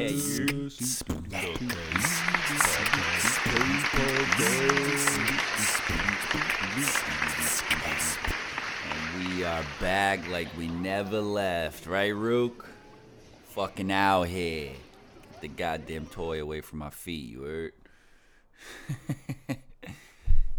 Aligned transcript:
And 0.00 0.12
we 9.28 9.44
are 9.44 9.62
back 9.78 10.26
like 10.30 10.48
we 10.56 10.68
never 10.68 11.20
left, 11.20 11.86
right, 11.86 12.14
Rook? 12.14 12.66
Fucking 13.50 13.92
out 13.92 14.28
here. 14.28 14.70
Get 15.32 15.40
the 15.42 15.48
goddamn 15.48 16.06
toy 16.06 16.40
away 16.40 16.62
from 16.62 16.78
my 16.78 16.88
feet, 16.88 17.28
you 17.28 17.42
heard? 17.42 17.72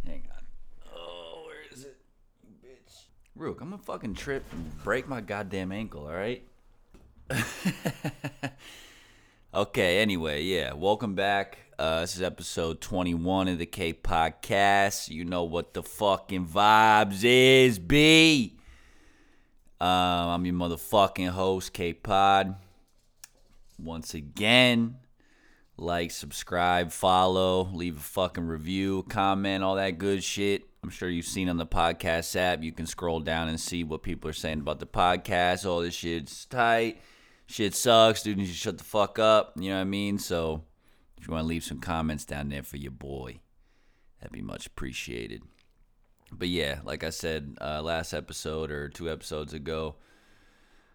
Hang 0.06 0.24
on. 0.36 0.46
Oh, 0.96 1.46
where 1.48 1.64
is 1.74 1.86
it? 1.86 1.98
Bitch. 2.64 3.06
Rook, 3.36 3.62
I'm 3.62 3.72
gonna 3.72 3.82
fucking 3.82 4.14
trip 4.14 4.44
and 4.52 4.84
break 4.84 5.08
my 5.08 5.20
goddamn 5.20 5.72
ankle, 5.72 6.04
alright? 6.04 6.44
Okay, 9.54 10.00
anyway, 10.00 10.44
yeah, 10.44 10.72
welcome 10.72 11.14
back. 11.14 11.58
Uh, 11.78 12.00
this 12.00 12.16
is 12.16 12.22
episode 12.22 12.80
21 12.80 13.50
of 13.50 13.60
the 13.60 13.66
K 13.66 13.92
Podcast. 13.92 15.10
You 15.10 15.26
know 15.26 15.44
what 15.44 15.74
the 15.74 15.84
fucking 15.84 16.46
vibes 16.46 17.20
is, 17.26 17.78
B. 17.78 18.56
Um, 19.82 19.90
I'm 19.90 20.46
your 20.46 20.56
motherfucking 20.56 21.32
host, 21.32 21.74
K 21.74 21.92
Pod. 21.92 22.56
Once 23.78 24.14
again, 24.14 24.96
like, 25.76 26.12
subscribe, 26.12 26.94
follow, 26.94 27.64
leave 27.74 27.98
a 27.98 28.00
fucking 28.00 28.48
review, 28.48 29.04
comment, 29.10 29.66
all 29.66 29.76
that 29.76 29.98
good 29.98 30.24
shit. 30.24 30.64
I'm 30.82 30.90
sure 30.90 31.10
you've 31.10 31.26
seen 31.26 31.50
on 31.50 31.58
the 31.58 31.68
podcast 31.68 32.38
app. 32.38 32.64
You 32.64 32.72
can 32.72 32.86
scroll 32.86 33.20
down 33.20 33.50
and 33.50 33.60
see 33.60 33.84
what 33.84 34.02
people 34.02 34.30
are 34.30 34.34
saying 34.34 34.62
about 34.62 34.80
the 34.80 34.88
podcast. 34.88 35.66
All 35.66 35.82
this 35.82 35.96
shit's 35.96 36.46
tight 36.46 37.02
shit 37.52 37.76
sucks, 37.76 38.24
dude. 38.24 38.40
You 38.40 38.46
should 38.46 38.56
shut 38.56 38.78
the 38.78 38.84
fuck 38.84 39.20
up. 39.20 39.54
You 39.56 39.70
know 39.70 39.76
what 39.76 39.82
I 39.82 39.86
mean? 39.86 40.18
So 40.18 40.64
if 41.18 41.28
you 41.28 41.34
want 41.34 41.44
to 41.44 41.48
leave 41.48 41.64
some 41.64 41.80
comments 41.80 42.26
down 42.26 42.50
there 42.50 42.64
for 42.64 42.78
your 42.78 42.92
boy, 42.92 43.42
that'd 44.20 44.32
be 44.32 44.42
much 44.42 44.68
appreciated. 44.68 45.44
But 46.32 46.48
yeah, 46.48 46.80
like 46.84 47.04
I 47.04 47.10
said 47.10 47.58
uh, 47.60 47.82
last 47.82 48.14
episode 48.14 48.72
or 48.72 48.90
two 48.90 49.10
episodes 49.10 49.54
ago, 49.54 49.96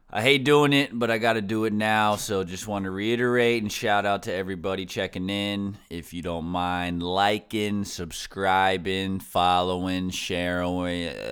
I 0.08 0.22
hate 0.22 0.44
doing 0.44 0.72
it, 0.72 0.96
but 0.96 1.10
I 1.10 1.18
got 1.18 1.32
to 1.32 1.42
do 1.42 1.64
it 1.64 1.72
now. 1.72 2.14
So 2.16 2.44
just 2.44 2.68
want 2.68 2.84
to 2.84 2.90
reiterate 2.90 3.62
and 3.62 3.70
shout 3.70 4.06
out 4.06 4.22
to 4.24 4.32
everybody 4.32 4.86
checking 4.86 5.28
in. 5.28 5.77
If 5.90 6.14
you 6.14 6.22
don't 6.22 6.44
mind 6.44 7.02
liking, 7.02 7.84
subscribing, 7.84 9.20
following, 9.20 10.10
sharing. 10.10 11.12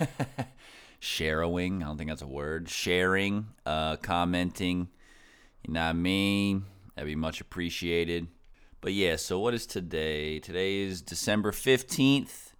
Uh, 0.00 0.44
sharing. 0.98 1.82
I 1.82 1.86
don't 1.86 1.98
think 1.98 2.10
that's 2.10 2.22
a 2.22 2.26
word. 2.26 2.68
Sharing, 2.68 3.48
uh, 3.66 3.96
commenting. 3.96 4.88
You 5.66 5.74
know 5.74 5.80
what 5.80 5.90
I 5.90 5.92
mean? 5.92 6.64
That'd 6.94 7.08
be 7.08 7.14
much 7.14 7.40
appreciated. 7.40 8.28
But 8.80 8.92
yeah, 8.92 9.16
so 9.16 9.40
what 9.40 9.54
is 9.54 9.66
today? 9.66 10.38
Today 10.38 10.78
is 10.78 11.02
December 11.02 11.50
15th, 11.50 12.52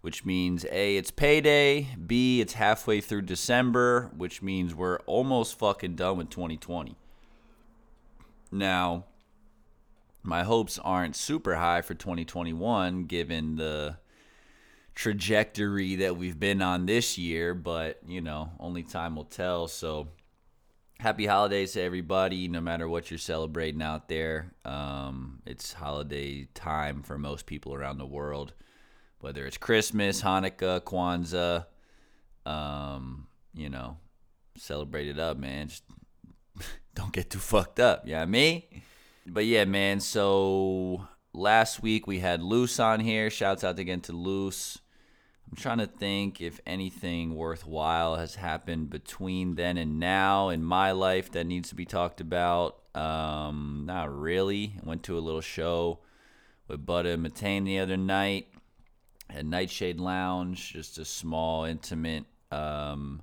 which 0.00 0.24
means 0.24 0.64
A, 0.70 0.96
it's 0.96 1.10
payday. 1.10 1.88
B, 2.06 2.40
it's 2.40 2.54
halfway 2.54 3.00
through 3.00 3.22
December, 3.22 4.10
which 4.16 4.40
means 4.40 4.74
we're 4.74 4.98
almost 5.00 5.58
fucking 5.58 5.96
done 5.96 6.16
with 6.16 6.30
2020. 6.30 6.96
Now, 8.50 9.04
my 10.22 10.42
hopes 10.42 10.78
aren't 10.78 11.16
super 11.16 11.56
high 11.56 11.82
for 11.82 11.94
2021 11.94 13.04
given 13.04 13.56
the 13.56 13.96
trajectory 15.00 15.96
that 15.96 16.18
we've 16.18 16.38
been 16.38 16.60
on 16.60 16.84
this 16.84 17.16
year, 17.16 17.54
but 17.54 17.98
you 18.06 18.20
know, 18.20 18.50
only 18.60 18.82
time 18.82 19.16
will 19.16 19.24
tell. 19.24 19.66
So, 19.66 20.08
happy 20.98 21.24
holidays 21.24 21.72
to 21.72 21.80
everybody, 21.80 22.48
no 22.48 22.60
matter 22.60 22.86
what 22.86 23.10
you're 23.10 23.16
celebrating 23.16 23.80
out 23.80 24.10
there. 24.10 24.52
Um, 24.66 25.40
it's 25.46 25.72
holiday 25.72 26.48
time 26.52 27.02
for 27.02 27.16
most 27.16 27.46
people 27.46 27.72
around 27.72 27.96
the 27.96 28.04
world, 28.04 28.52
whether 29.20 29.46
it's 29.46 29.56
Christmas, 29.56 30.20
Hanukkah, 30.20 30.82
Kwanzaa. 30.82 31.64
Um, 32.44 33.26
you 33.54 33.70
know, 33.70 33.96
celebrate 34.58 35.08
it 35.08 35.18
up, 35.18 35.38
man. 35.38 35.68
Just 35.68 35.84
don't 36.94 37.12
get 37.14 37.30
too 37.30 37.38
fucked 37.38 37.80
up. 37.80 38.02
Yeah, 38.04 38.20
you 38.20 38.26
know 38.26 38.32
me. 38.32 38.68
But 39.26 39.46
yeah, 39.46 39.64
man. 39.64 40.00
So 40.00 41.08
last 41.32 41.82
week 41.82 42.06
we 42.06 42.18
had 42.18 42.42
Loose 42.42 42.78
on 42.78 43.00
here. 43.00 43.30
Shouts 43.30 43.64
out 43.64 43.78
again 43.78 44.02
to 44.02 44.12
Loose. 44.12 44.78
I'm 45.50 45.56
trying 45.56 45.78
to 45.78 45.86
think 45.86 46.40
if 46.40 46.60
anything 46.64 47.34
worthwhile 47.34 48.16
has 48.16 48.36
happened 48.36 48.88
between 48.88 49.56
then 49.56 49.78
and 49.78 49.98
now 49.98 50.48
in 50.48 50.62
my 50.62 50.92
life 50.92 51.32
that 51.32 51.44
needs 51.44 51.70
to 51.70 51.74
be 51.74 51.84
talked 51.84 52.20
about. 52.20 52.78
Um, 52.94 53.82
not 53.84 54.16
really. 54.16 54.74
I 54.80 54.88
went 54.88 55.02
to 55.04 55.18
a 55.18 55.20
little 55.20 55.40
show 55.40 55.98
with 56.68 56.86
Buddha 56.86 57.10
and 57.10 57.26
Matane 57.26 57.64
the 57.64 57.80
other 57.80 57.96
night 57.96 58.46
at 59.28 59.44
Nightshade 59.44 59.98
Lounge, 59.98 60.72
just 60.72 60.98
a 60.98 61.04
small, 61.04 61.64
intimate 61.64 62.26
um, 62.52 63.20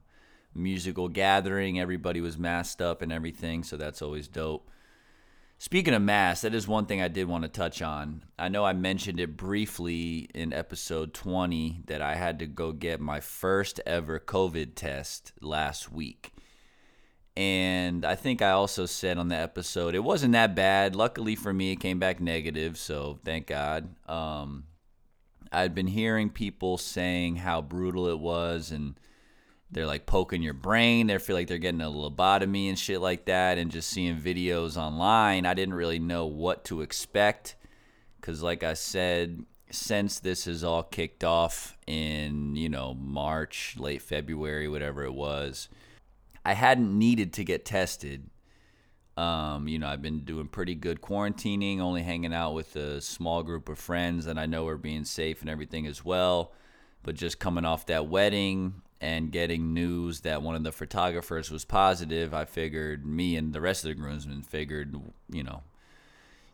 musical 0.53 1.07
gathering. 1.07 1.79
Everybody 1.79 2.19
was 2.19 2.37
masked 2.37 2.81
up 2.81 3.01
and 3.01 3.11
everything, 3.11 3.63
so 3.63 3.77
that's 3.77 4.01
always 4.01 4.27
dope. 4.27 4.69
Speaking 5.59 5.95
of 5.95 6.03
masks, 6.03 6.43
that 6.43 6.53
is 6.53 6.67
one 6.67 6.85
thing 6.85 7.01
I 7.01 7.07
did 7.07 7.27
want 7.27 7.43
to 7.43 7.49
touch 7.49 7.81
on. 7.81 8.23
I 8.37 8.47
know 8.47 8.63
I 8.63 8.73
mentioned 8.73 9.19
it 9.19 9.35
briefly 9.35 10.29
in 10.35 10.53
episode 10.53 11.15
20 11.15 11.81
that 11.87 11.99
I 11.99 12.13
had 12.13 12.37
to 12.39 12.45
go 12.45 12.71
get 12.71 13.01
my 13.01 13.19
first 13.19 13.81
ever 13.83 14.19
COVID 14.19 14.75
test 14.75 15.31
last 15.41 15.91
week. 15.91 16.31
And 17.35 18.05
I 18.05 18.13
think 18.13 18.43
I 18.43 18.51
also 18.51 18.85
said 18.85 19.17
on 19.17 19.29
the 19.29 19.35
episode 19.35 19.95
it 19.95 20.03
wasn't 20.03 20.33
that 20.33 20.53
bad. 20.53 20.95
Luckily 20.95 21.35
for 21.35 21.51
me, 21.51 21.71
it 21.71 21.79
came 21.79 21.97
back 21.97 22.19
negative, 22.19 22.77
so 22.77 23.19
thank 23.25 23.47
God. 23.47 23.95
Um, 24.07 24.65
I'd 25.51 25.73
been 25.73 25.87
hearing 25.87 26.29
people 26.29 26.77
saying 26.77 27.37
how 27.37 27.63
brutal 27.63 28.07
it 28.07 28.19
was 28.19 28.71
and 28.71 28.99
they're 29.71 29.85
like 29.85 30.05
poking 30.05 30.41
your 30.41 30.53
brain. 30.53 31.07
They 31.07 31.17
feel 31.17 31.35
like 31.35 31.47
they're 31.47 31.57
getting 31.57 31.81
a 31.81 31.85
lobotomy 31.85 32.69
and 32.69 32.79
shit 32.79 33.01
like 33.01 33.25
that. 33.25 33.57
And 33.57 33.71
just 33.71 33.89
seeing 33.89 34.17
videos 34.17 34.77
online, 34.77 35.45
I 35.45 35.53
didn't 35.53 35.73
really 35.75 35.99
know 35.99 36.25
what 36.25 36.63
to 36.65 36.81
expect. 36.81 37.55
Because, 38.19 38.41
like 38.41 38.63
I 38.63 38.73
said, 38.73 39.45
since 39.69 40.19
this 40.19 40.45
has 40.45 40.63
all 40.63 40.83
kicked 40.83 41.23
off 41.23 41.77
in, 41.85 42.55
you 42.55 42.69
know, 42.69 42.93
March, 42.93 43.75
late 43.77 44.01
February, 44.01 44.67
whatever 44.67 45.03
it 45.03 45.13
was, 45.13 45.69
I 46.45 46.53
hadn't 46.53 46.97
needed 46.97 47.33
to 47.33 47.43
get 47.43 47.65
tested. 47.65 48.29
Um, 49.17 49.67
you 49.67 49.79
know, 49.79 49.87
I've 49.87 50.01
been 50.01 50.21
doing 50.21 50.47
pretty 50.47 50.75
good 50.75 51.01
quarantining, 51.01 51.79
only 51.79 52.03
hanging 52.03 52.33
out 52.33 52.53
with 52.53 52.75
a 52.75 53.01
small 53.01 53.43
group 53.43 53.67
of 53.67 53.79
friends 53.79 54.25
that 54.25 54.37
I 54.37 54.45
know 54.45 54.67
are 54.67 54.77
being 54.77 55.03
safe 55.03 55.41
and 55.41 55.49
everything 55.49 55.87
as 55.87 56.05
well. 56.05 56.53
But 57.03 57.15
just 57.15 57.39
coming 57.39 57.65
off 57.65 57.87
that 57.87 58.07
wedding, 58.07 58.81
and 58.99 59.31
getting 59.31 59.73
news 59.73 60.21
that 60.21 60.41
one 60.41 60.55
of 60.55 60.63
the 60.63 60.71
photographers 60.71 61.51
was 61.51 61.65
positive, 61.65 62.33
I 62.33 62.45
figured 62.45 63.05
me 63.05 63.35
and 63.35 63.53
the 63.53 63.61
rest 63.61 63.83
of 63.83 63.89
the 63.89 63.95
groomsmen 63.95 64.41
figured, 64.41 64.95
you 65.29 65.43
know, 65.43 65.61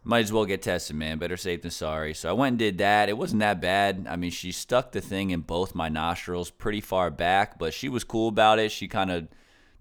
might 0.03 0.19
as 0.19 0.33
well 0.33 0.45
get 0.45 0.62
tested, 0.62 0.95
man. 0.95 1.18
Better 1.18 1.38
safe 1.38 1.62
than 1.62 1.71
sorry. 1.71 2.13
So 2.13 2.29
I 2.29 2.33
went 2.33 2.53
and 2.53 2.59
did 2.59 2.77
that. 2.79 3.07
It 3.07 3.18
wasn't 3.18 3.39
that 3.39 3.62
bad. 3.62 4.06
I 4.09 4.18
mean, 4.18 4.31
she 4.31 4.51
stuck 4.51 4.91
the 4.91 5.00
thing 5.00 5.29
in 5.29 5.41
both 5.41 5.75
my 5.75 5.88
nostrils 5.88 6.50
pretty 6.50 6.81
far 6.81 7.09
back, 7.09 7.57
but 7.57 7.73
she 7.73 7.88
was 7.88 8.03
cool 8.03 8.27
about 8.27 8.59
it. 8.59 8.71
She 8.71 8.88
kind 8.88 9.09
of 9.09 9.27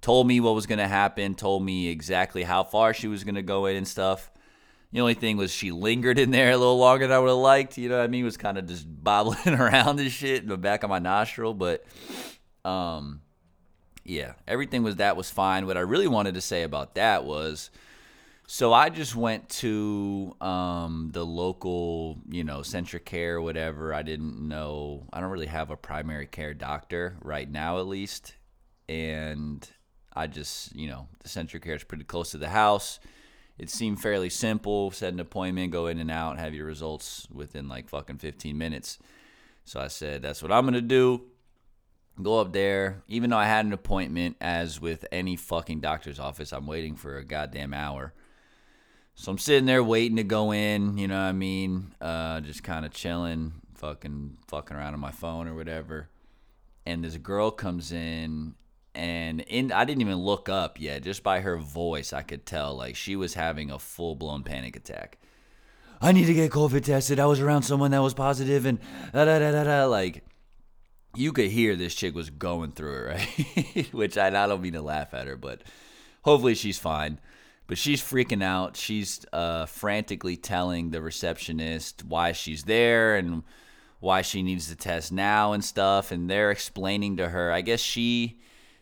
told 0.00 0.28
me 0.28 0.38
what 0.40 0.54
was 0.54 0.66
going 0.66 0.78
to 0.78 0.86
happen, 0.86 1.34
told 1.34 1.64
me 1.64 1.88
exactly 1.88 2.44
how 2.44 2.62
far 2.62 2.94
she 2.94 3.08
was 3.08 3.24
going 3.24 3.34
to 3.34 3.42
go 3.42 3.66
in 3.66 3.76
and 3.76 3.88
stuff. 3.88 4.30
The 4.92 5.00
only 5.00 5.14
thing 5.14 5.38
was 5.38 5.50
she 5.50 5.72
lingered 5.72 6.18
in 6.18 6.30
there 6.30 6.52
a 6.52 6.56
little 6.56 6.78
longer 6.78 7.06
than 7.06 7.16
I 7.16 7.18
would 7.18 7.28
have 7.28 7.38
liked. 7.38 7.78
You 7.78 7.88
know 7.88 7.96
what 7.96 8.04
I 8.04 8.08
mean? 8.08 8.22
It 8.22 8.24
was 8.24 8.36
kind 8.36 8.58
of 8.58 8.66
just 8.66 8.86
bobbling 9.04 9.38
around 9.58 9.98
and 9.98 10.10
shit 10.10 10.42
in 10.42 10.48
the 10.48 10.56
back 10.56 10.84
of 10.84 10.90
my 10.90 10.98
nostril, 11.00 11.54
but 11.54 11.84
um, 12.64 13.20
yeah, 14.04 14.32
everything 14.46 14.82
was 14.82 14.96
that 14.96 15.16
was 15.16 15.30
fine. 15.30 15.66
What 15.66 15.76
I 15.76 15.80
really 15.80 16.08
wanted 16.08 16.34
to 16.34 16.40
say 16.40 16.62
about 16.62 16.94
that 16.96 17.24
was, 17.24 17.70
so 18.46 18.72
I 18.72 18.88
just 18.88 19.14
went 19.14 19.48
to 19.50 20.34
um, 20.40 21.10
the 21.12 21.24
local, 21.24 22.18
you 22.28 22.44
know, 22.44 22.58
CentraCare, 22.58 23.34
or 23.34 23.42
whatever. 23.42 23.94
I 23.94 24.02
didn't 24.02 24.48
know. 24.48 25.06
I 25.12 25.20
don't 25.20 25.30
really 25.30 25.46
have 25.46 25.70
a 25.70 25.76
primary 25.76 26.26
care 26.26 26.54
doctor 26.54 27.16
right 27.22 27.50
now, 27.50 27.78
at 27.78 27.86
least, 27.86 28.34
and 28.88 29.68
I 30.14 30.26
just, 30.26 30.74
you 30.74 30.88
know, 30.88 31.08
the 31.22 31.28
CentraCare 31.28 31.76
is 31.76 31.84
pretty 31.84 32.04
close 32.04 32.32
to 32.32 32.38
the 32.38 32.50
house. 32.50 33.00
it 33.58 33.70
seemed 33.70 34.00
fairly 34.00 34.30
simple. 34.30 34.90
Set 34.90 35.12
an 35.12 35.20
appointment, 35.20 35.72
go 35.72 35.86
in 35.86 35.98
and 35.98 36.10
out, 36.10 36.38
have 36.38 36.54
your 36.54 36.66
results 36.66 37.28
within 37.32 37.68
like 37.68 37.88
fucking 37.88 38.18
15 38.18 38.58
minutes. 38.58 38.98
So 39.64 39.80
I 39.80 39.88
said, 39.88 40.22
that's 40.22 40.42
what 40.42 40.50
I'm 40.50 40.70
to 40.72 40.80
do. 40.80 41.22
Go 42.20 42.40
up 42.40 42.52
there. 42.52 43.02
Even 43.08 43.30
though 43.30 43.38
I 43.38 43.46
had 43.46 43.64
an 43.64 43.72
appointment, 43.72 44.36
as 44.40 44.80
with 44.80 45.06
any 45.10 45.36
fucking 45.36 45.80
doctor's 45.80 46.18
office, 46.18 46.52
I'm 46.52 46.66
waiting 46.66 46.96
for 46.96 47.16
a 47.16 47.24
goddamn 47.24 47.72
hour. 47.72 48.12
So 49.14 49.30
I'm 49.30 49.38
sitting 49.38 49.66
there 49.66 49.84
waiting 49.84 50.16
to 50.16 50.24
go 50.24 50.52
in, 50.52 50.98
you 50.98 51.08
know 51.08 51.16
what 51.16 51.28
I 51.28 51.32
mean? 51.32 51.94
Uh, 52.00 52.40
just 52.40 52.62
kind 52.62 52.84
of 52.84 52.92
chilling, 52.92 53.52
fucking 53.74 54.38
fucking 54.48 54.76
around 54.76 54.94
on 54.94 55.00
my 55.00 55.10
phone 55.10 55.46
or 55.46 55.54
whatever. 55.54 56.08
And 56.86 57.04
this 57.04 57.16
girl 57.16 57.50
comes 57.50 57.92
in 57.92 58.54
and 58.94 59.40
in 59.42 59.72
I 59.72 59.84
didn't 59.84 60.02
even 60.02 60.18
look 60.18 60.48
up 60.48 60.80
yet. 60.80 61.02
Just 61.02 61.22
by 61.22 61.40
her 61.40 61.56
voice, 61.56 62.12
I 62.12 62.22
could 62.22 62.44
tell 62.44 62.74
like 62.74 62.96
she 62.96 63.16
was 63.16 63.34
having 63.34 63.70
a 63.70 63.78
full 63.78 64.14
blown 64.14 64.42
panic 64.42 64.76
attack. 64.76 65.18
I 66.00 66.12
need 66.12 66.26
to 66.26 66.34
get 66.34 66.50
COVID 66.50 66.84
tested. 66.84 67.20
I 67.20 67.26
was 67.26 67.40
around 67.40 67.62
someone 67.62 67.92
that 67.92 68.02
was 68.02 68.14
positive, 68.14 68.66
and 68.66 68.80
da 69.12 69.24
da 69.24 69.38
da 69.38 69.52
da 69.52 69.64
da. 69.64 69.84
Like 69.86 70.24
you 71.14 71.32
could 71.32 71.50
hear 71.50 71.76
this 71.76 71.94
chick 71.94 72.14
was 72.14 72.30
going 72.30 72.72
through 72.72 73.06
it, 73.06 73.06
right? 73.76 73.92
Which 73.92 74.16
I, 74.16 74.28
I 74.28 74.46
don't 74.46 74.62
mean 74.62 74.72
to 74.74 74.82
laugh 74.82 75.14
at 75.14 75.26
her, 75.26 75.36
but 75.36 75.62
hopefully 76.22 76.54
she's 76.54 76.78
fine. 76.78 77.20
But 77.66 77.78
she's 77.78 78.02
freaking 78.02 78.42
out. 78.42 78.76
She's 78.76 79.24
uh, 79.32 79.66
frantically 79.66 80.36
telling 80.36 80.90
the 80.90 81.00
receptionist 81.00 82.04
why 82.04 82.32
she's 82.32 82.64
there 82.64 83.16
and 83.16 83.44
why 84.00 84.22
she 84.22 84.42
needs 84.42 84.68
the 84.68 84.74
test 84.74 85.12
now 85.12 85.52
and 85.52 85.64
stuff. 85.64 86.10
And 86.10 86.28
they're 86.28 86.50
explaining 86.50 87.16
to 87.18 87.28
her. 87.28 87.52
I 87.52 87.60
guess 87.60 87.80
she 87.80 88.38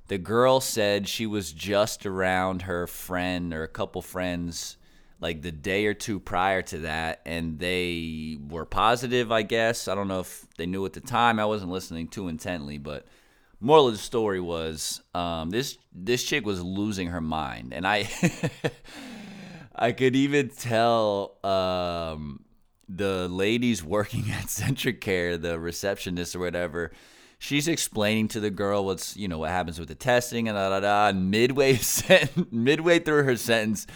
the 0.09 0.19
girl 0.19 0.61
said 0.61 1.06
she 1.06 1.25
was 1.25 1.53
just 1.53 2.05
around 2.05 2.62
her 2.62 2.88
friend 2.88 3.55
or 3.55 3.62
a 3.62 3.69
couple 3.69 4.03
friends 4.03 4.77
like 5.20 5.43
the 5.43 5.52
day 5.52 5.87
or 5.87 5.94
two 5.94 6.19
prior 6.19 6.62
to 6.62 6.78
that 6.78 7.20
and 7.25 7.58
they 7.58 8.38
were 8.49 8.64
positive 8.64 9.31
i 9.31 9.43
guess 9.43 9.88
i 9.88 9.94
don't 9.94 10.08
know 10.08 10.20
if 10.20 10.46
they 10.56 10.67
knew 10.67 10.84
at 10.84 10.93
the 10.93 11.00
time 11.00 11.38
i 11.38 11.44
wasn't 11.44 11.70
listening 11.70 12.08
too 12.08 12.28
intently 12.28 12.78
but 12.78 13.06
moral 13.61 13.88
of 13.88 13.93
the 13.93 13.99
story 13.99 14.40
was 14.40 15.02
um, 15.14 15.50
this 15.50 15.78
this 15.93 16.25
chick 16.25 16.44
was 16.44 16.62
losing 16.62 17.08
her 17.08 17.20
mind 17.20 17.72
and 17.72 17.87
i 17.87 18.08
i 19.75 19.93
could 19.93 20.17
even 20.17 20.49
tell 20.49 21.37
um, 21.44 22.44
the 22.88 23.28
ladies 23.28 23.84
working 23.84 24.31
at 24.31 24.46
CentraCare 24.46 25.40
the 25.40 25.58
receptionist 25.58 26.34
or 26.34 26.40
whatever 26.40 26.90
she's 27.40 27.67
explaining 27.67 28.28
to 28.28 28.38
the 28.38 28.50
girl 28.50 28.84
what's 28.84 29.17
you 29.17 29.26
know 29.26 29.38
what 29.38 29.50
happens 29.50 29.81
with 29.81 29.88
the 29.88 29.94
testing 29.96 30.46
and 30.49 30.55
da 30.55 30.69
da 30.69 30.81
da. 30.81 31.08
And 31.08 31.31
midway 31.31 31.81
midway 32.52 33.00
through 33.00 33.25
her 33.25 33.37
sentence, 33.37 33.88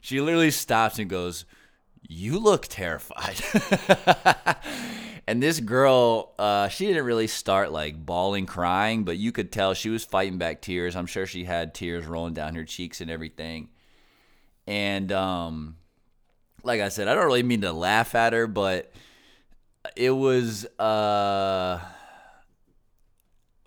she 0.00 0.20
literally 0.20 0.50
stops 0.50 0.98
and 0.98 1.08
goes, 1.08 1.44
"You 2.06 2.38
look 2.38 2.66
terrified." 2.66 3.40
and 5.26 5.42
this 5.42 5.60
girl, 5.60 6.34
uh, 6.38 6.68
she 6.68 6.86
didn't 6.86 7.04
really 7.04 7.26
start 7.26 7.72
like 7.72 8.04
bawling, 8.04 8.46
crying, 8.46 9.04
but 9.04 9.16
you 9.16 9.32
could 9.32 9.52
tell 9.52 9.74
she 9.74 9.90
was 9.90 10.04
fighting 10.04 10.38
back 10.38 10.62
tears. 10.62 10.96
I'm 10.96 11.06
sure 11.06 11.26
she 11.26 11.44
had 11.44 11.74
tears 11.74 12.06
rolling 12.06 12.34
down 12.34 12.54
her 12.54 12.64
cheeks 12.64 13.00
and 13.00 13.10
everything. 13.10 13.68
And 14.66 15.10
um, 15.12 15.76
like 16.62 16.80
I 16.80 16.88
said, 16.88 17.08
I 17.08 17.14
don't 17.14 17.26
really 17.26 17.42
mean 17.42 17.62
to 17.62 17.72
laugh 17.72 18.14
at 18.14 18.32
her, 18.32 18.46
but 18.46 18.92
it 19.96 20.10
was 20.10 20.66
uh 20.78 21.80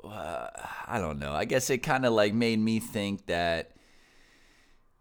uh, 0.04 0.48
I 0.88 1.00
don't 1.00 1.20
know. 1.20 1.34
I 1.34 1.46
guess 1.46 1.70
it 1.70 1.80
kind 1.80 2.06
of 2.06 2.14
like 2.14 2.34
made 2.34 2.60
me 2.60 2.80
think 2.80 3.28
that, 3.28 3.72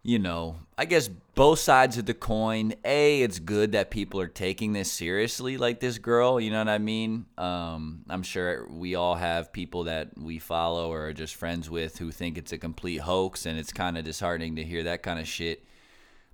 you 0.01 0.19
know, 0.19 0.57
I 0.75 0.85
guess 0.85 1.07
both 1.07 1.59
sides 1.59 1.97
of 1.97 2.05
the 2.05 2.15
coin. 2.15 2.73
A, 2.83 3.21
it's 3.21 3.37
good 3.37 3.73
that 3.73 3.91
people 3.91 4.19
are 4.19 4.27
taking 4.27 4.73
this 4.73 4.91
seriously, 4.91 5.57
like 5.57 5.79
this 5.79 5.99
girl. 5.99 6.39
You 6.39 6.49
know 6.49 6.59
what 6.59 6.69
I 6.69 6.79
mean? 6.79 7.25
Um, 7.37 8.03
I'm 8.09 8.23
sure 8.23 8.67
we 8.67 8.95
all 8.95 9.15
have 9.15 9.53
people 9.53 9.83
that 9.83 10.17
we 10.17 10.39
follow 10.39 10.91
or 10.91 11.07
are 11.07 11.13
just 11.13 11.35
friends 11.35 11.69
with 11.69 11.99
who 11.99 12.11
think 12.11 12.37
it's 12.37 12.51
a 12.51 12.57
complete 12.57 13.01
hoax, 13.01 13.45
and 13.45 13.59
it's 13.59 13.71
kind 13.71 13.97
of 13.97 14.03
disheartening 14.03 14.55
to 14.55 14.63
hear 14.63 14.83
that 14.83 15.03
kind 15.03 15.19
of 15.19 15.27
shit. 15.27 15.63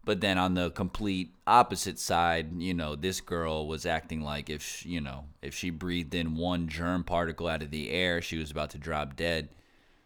But 0.05 0.21
then 0.21 0.37
on 0.37 0.53
the 0.53 0.71
complete 0.71 1.35
opposite 1.45 1.99
side, 1.99 2.61
you 2.61 2.73
know, 2.73 2.95
this 2.95 3.19
girl 3.19 3.67
was 3.67 3.85
acting 3.85 4.21
like 4.21 4.49
if 4.49 4.63
she, 4.63 4.89
you 4.89 5.01
know 5.01 5.25
if 5.41 5.53
she 5.53 5.69
breathed 5.69 6.15
in 6.15 6.35
one 6.35 6.69
germ 6.69 7.03
particle 7.03 7.47
out 7.47 7.61
of 7.61 7.71
the 7.71 7.91
air, 7.91 8.21
she 8.21 8.37
was 8.37 8.51
about 8.51 8.69
to 8.71 8.77
drop 8.77 9.17
dead. 9.17 9.49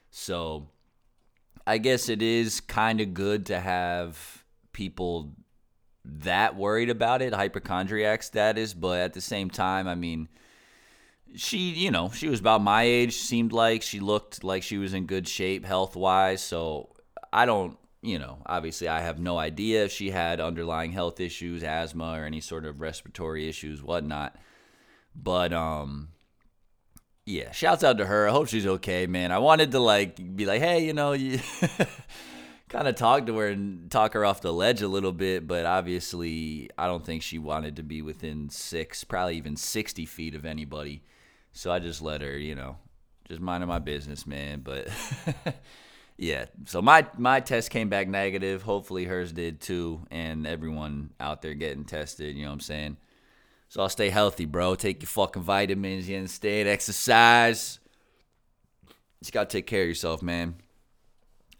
So, 0.10 0.68
I 1.66 1.78
guess 1.78 2.10
it 2.10 2.22
is 2.22 2.60
kind 2.60 3.00
of 3.02 3.14
good 3.14 3.46
to 3.48 3.60
have 3.60 4.44
people 4.74 5.34
that 6.06 6.56
worried 6.56 6.90
about 6.90 7.22
it, 7.22 7.34
hypochondriac 7.34 8.24
status. 8.24 8.74
But 8.74 9.00
at 9.00 9.14
the 9.14 9.22
same 9.22 9.50
time, 9.50 9.88
I 9.88 9.96
mean, 9.96 10.28
she, 11.36 11.70
you 11.72 11.92
know, 11.92 12.12
she 12.12 12.28
was 12.28 12.40
about 12.40 12.62
my 12.62 12.84
age. 12.84 13.16
Seemed 13.16 13.54
like 13.54 13.82
she 13.82 14.00
looked 14.00 14.44
like 14.44 14.64
she 14.64 14.78
was 14.78 14.94
in 14.94 15.06
good 15.06 15.28
shape 15.28 15.66
health 15.66 15.96
wise. 15.96 16.44
So 16.44 16.90
I 17.32 17.46
don't 17.46 17.78
you 18.04 18.20
know, 18.20 18.38
obviously 18.46 18.90
I 18.90 19.00
have 19.00 19.18
no 19.18 19.38
idea 19.38 19.86
if 19.86 19.92
she 19.92 20.12
had 20.12 20.42
underlying 20.42 20.92
health 20.92 21.22
issues, 21.22 21.64
asthma, 21.64 22.20
or 22.20 22.26
any 22.26 22.42
sort 22.42 22.66
of 22.66 22.82
respiratory 22.82 23.48
issues, 23.48 23.82
whatnot. 23.82 24.36
But 25.16 25.54
um, 25.54 26.10
yeah, 27.26 27.52
shouts 27.52 27.84
out 27.84 27.98
to 28.00 28.06
her. 28.06 28.28
I 28.28 28.32
hope 28.32 28.48
she's 28.48 28.68
okay, 28.68 29.08
man. 29.08 29.32
I 29.32 29.40
wanted 29.40 29.72
to 29.72 29.80
like 29.80 30.36
be 30.36 30.46
like, 30.46 30.62
hey, 30.62 30.86
you 30.86 30.94
know, 30.94 31.14
you 31.14 31.40
kind 32.70 32.88
of 32.88 32.96
talk 32.96 33.28
to 33.28 33.38
her 33.38 33.48
and 33.48 33.90
talk 33.90 34.14
her 34.14 34.26
off 34.26 34.42
the 34.42 34.52
ledge 34.52 34.82
a 34.82 34.88
little 34.88 35.14
bit, 35.14 35.48
but 35.48 35.66
obviously 35.66 36.70
I 36.78 36.88
don't 36.88 37.06
think 37.06 37.22
she 37.24 37.40
wanted 37.40 37.78
to 37.78 37.84
be 37.84 38.02
within 38.02 38.50
six, 38.50 39.04
probably 39.04 39.38
even 39.38 39.56
sixty 39.56 40.06
feet 40.06 40.36
of 40.36 40.46
anybody. 40.46 41.04
So 41.54 41.72
I 41.72 41.80
just 41.80 42.02
let 42.02 42.22
her, 42.22 42.38
you 42.38 42.56
know, 42.56 42.78
just 43.28 43.40
minding 43.40 43.70
my 43.70 43.80
business, 43.80 44.28
man. 44.28 44.60
But 44.62 44.90
yeah, 46.18 46.46
so 46.66 46.82
my 46.82 47.08
my 47.18 47.40
test 47.40 47.70
came 47.70 47.88
back 47.88 48.10
negative. 48.10 48.64
Hopefully 48.64 49.06
hers 49.06 49.32
did 49.32 49.62
too, 49.62 50.06
and 50.12 50.46
everyone 50.46 51.12
out 51.22 51.42
there 51.42 51.54
getting 51.54 51.86
tested. 51.86 52.36
You 52.36 52.44
know 52.44 52.50
what 52.50 52.56
I'm 52.56 52.60
saying? 52.60 52.98
So 53.74 53.82
I'll 53.82 53.90
stay 53.90 54.12
healthy, 54.12 54.46
bro. 54.46 54.76
Take 54.76 55.02
your 55.02 55.08
fucking 55.08 55.42
vitamins. 55.42 56.08
You 56.08 56.18
understand? 56.18 56.70
Exercise. 56.70 57.80
Just 59.20 59.34
gotta 59.34 59.50
take 59.50 59.66
care 59.66 59.82
of 59.82 59.88
yourself, 59.88 60.22
man. 60.22 60.58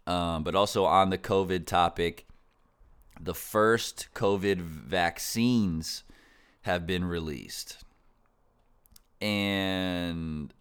Um, 0.06 0.44
but 0.44 0.54
also 0.54 0.84
on 0.84 1.10
the 1.10 1.18
COVID 1.18 1.66
topic, 1.66 2.24
the 3.20 3.34
first 3.34 4.10
COVID 4.14 4.58
vaccines 4.58 6.04
have 6.62 6.86
been 6.86 7.04
released, 7.04 7.78
and 9.20 10.54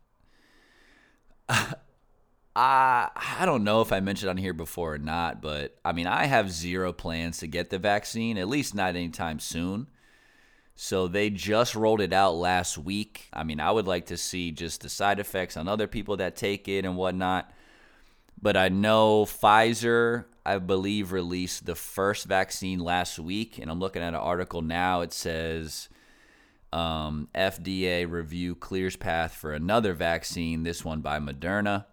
I 1.49 1.75
I 2.55 3.43
don't 3.45 3.63
know 3.63 3.81
if 3.81 3.93
I 3.93 3.99
mentioned 3.99 4.31
on 4.31 4.37
here 4.37 4.53
before 4.53 4.95
or 4.95 4.97
not, 4.97 5.39
but 5.39 5.77
I 5.85 5.91
mean 5.91 6.07
I 6.07 6.25
have 6.25 6.49
zero 6.49 6.91
plans 6.93 7.37
to 7.37 7.47
get 7.47 7.69
the 7.69 7.77
vaccine, 7.77 8.39
at 8.39 8.47
least 8.47 8.73
not 8.73 8.95
anytime 8.95 9.39
soon. 9.39 9.85
So 10.75 11.07
they 11.07 11.29
just 11.29 11.75
rolled 11.75 12.01
it 12.01 12.13
out 12.13 12.35
last 12.35 12.77
week. 12.77 13.27
I 13.31 13.43
mean, 13.43 13.59
I 13.59 13.71
would 13.71 13.87
like 13.87 14.07
to 14.07 14.17
see 14.17 14.51
just 14.51 14.81
the 14.81 14.89
side 14.89 15.19
effects 15.19 15.55
on 15.55 15.67
other 15.67 15.87
people 15.87 16.17
that 16.17 16.35
take 16.35 16.67
it 16.67 16.85
and 16.85 16.97
whatnot. 16.97 17.51
But 18.41 18.57
I 18.57 18.69
know 18.69 19.25
Pfizer, 19.25 20.25
I 20.45 20.57
believe, 20.57 21.11
released 21.11 21.65
the 21.65 21.75
first 21.75 22.25
vaccine 22.25 22.79
last 22.79 23.19
week, 23.19 23.57
and 23.59 23.69
I'm 23.69 23.79
looking 23.79 24.01
at 24.01 24.09
an 24.09 24.15
article 24.15 24.61
now. 24.61 25.01
It 25.01 25.13
says 25.13 25.87
um, 26.73 27.29
FDA 27.35 28.09
review 28.09 28.55
clears 28.55 28.95
path 28.95 29.33
for 29.33 29.53
another 29.53 29.93
vaccine. 29.93 30.63
This 30.63 30.83
one 30.83 31.01
by 31.01 31.19
Moderna. 31.19 31.85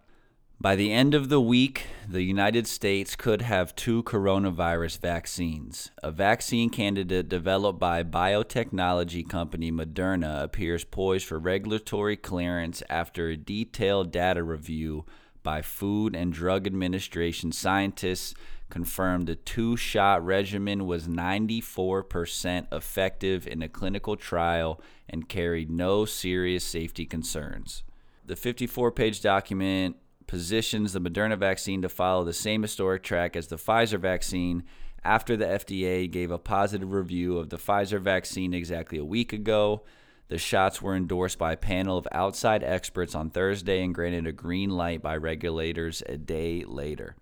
By 0.61 0.75
the 0.75 0.91
end 0.91 1.15
of 1.15 1.29
the 1.29 1.41
week, 1.41 1.87
the 2.07 2.21
United 2.21 2.67
States 2.67 3.15
could 3.15 3.41
have 3.41 3.75
two 3.75 4.03
coronavirus 4.03 4.99
vaccines. 4.99 5.89
A 6.03 6.11
vaccine 6.11 6.69
candidate 6.69 7.27
developed 7.27 7.79
by 7.79 8.03
biotechnology 8.03 9.27
company 9.27 9.71
Moderna 9.71 10.43
appears 10.43 10.83
poised 10.83 11.25
for 11.25 11.39
regulatory 11.39 12.15
clearance 12.15 12.83
after 12.91 13.29
a 13.29 13.37
detailed 13.37 14.11
data 14.11 14.43
review 14.43 15.03
by 15.41 15.63
Food 15.63 16.15
and 16.15 16.31
Drug 16.31 16.67
Administration 16.67 17.51
scientists 17.51 18.35
confirmed 18.69 19.25
the 19.25 19.35
two 19.37 19.75
shot 19.75 20.23
regimen 20.23 20.85
was 20.85 21.07
94% 21.07 22.71
effective 22.71 23.47
in 23.47 23.63
a 23.63 23.67
clinical 23.67 24.15
trial 24.15 24.79
and 25.09 25.27
carried 25.27 25.71
no 25.71 26.05
serious 26.05 26.63
safety 26.63 27.07
concerns. 27.07 27.81
The 28.23 28.35
54 28.35 28.91
page 28.91 29.21
document 29.21 29.95
positions 30.31 30.93
the 30.93 31.01
Moderna 31.01 31.37
vaccine 31.37 31.81
to 31.81 31.89
follow 31.89 32.23
the 32.23 32.31
same 32.31 32.61
historic 32.61 33.03
track 33.03 33.35
as 33.35 33.47
the 33.47 33.57
Pfizer 33.57 33.99
vaccine 33.99 34.63
after 35.03 35.35
the 35.35 35.43
FDA 35.43 36.09
gave 36.09 36.31
a 36.31 36.37
positive 36.37 36.93
review 36.93 37.37
of 37.37 37.49
the 37.49 37.57
Pfizer 37.57 37.99
vaccine 37.99 38.53
exactly 38.53 38.97
a 38.97 39.03
week 39.03 39.33
ago. 39.33 39.83
The 40.29 40.37
shots 40.37 40.81
were 40.81 40.95
endorsed 40.95 41.37
by 41.37 41.51
a 41.51 41.57
panel 41.57 41.97
of 41.97 42.07
outside 42.13 42.63
experts 42.63 43.13
on 43.13 43.29
Thursday 43.29 43.83
and 43.83 43.93
granted 43.93 44.25
a 44.25 44.31
green 44.31 44.69
light 44.69 45.01
by 45.01 45.17
regulators 45.17 46.01
a 46.05 46.15
day 46.15 46.63
later. 46.65 47.17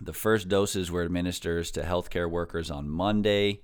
The 0.00 0.12
first 0.12 0.48
doses 0.48 0.92
were 0.92 1.02
administered 1.02 1.64
to 1.64 1.82
healthcare 1.82 2.30
workers 2.30 2.70
on 2.70 2.88
Monday. 2.88 3.62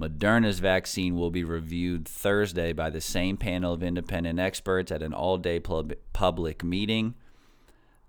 Moderna's 0.00 0.58
vaccine 0.58 1.14
will 1.14 1.30
be 1.30 1.44
reviewed 1.44 2.08
Thursday 2.08 2.72
by 2.72 2.90
the 2.90 3.00
same 3.00 3.36
panel 3.36 3.74
of 3.74 3.84
independent 3.84 4.40
experts 4.40 4.90
at 4.90 5.04
an 5.04 5.14
all 5.14 5.38
day 5.38 5.60
pub- 5.60 5.94
public 6.12 6.64
meeting. 6.64 7.14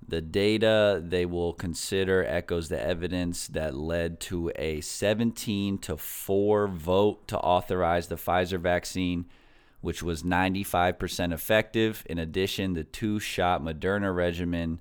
The 0.06 0.22
data 0.22 1.02
they 1.06 1.26
will 1.26 1.54
consider 1.54 2.24
echoes 2.24 2.70
the 2.70 2.82
evidence 2.82 3.48
that 3.48 3.76
led 3.76 4.20
to 4.22 4.52
a 4.56 4.82
17 4.82 5.78
to 5.80 5.98
4 5.98 6.68
vote 6.68 7.28
to 7.28 7.38
authorize 7.38 8.08
the 8.08 8.16
Pfizer 8.16 8.60
vaccine, 8.60 9.26
which 9.82 10.02
was 10.02 10.24
95% 10.24 11.34
effective. 11.34 12.04
In 12.10 12.20
addition, 12.20 12.74
the 12.74 12.84
two 12.84 13.20
shot 13.20 13.62
Moderna 13.62 14.16
regimen 14.16 14.80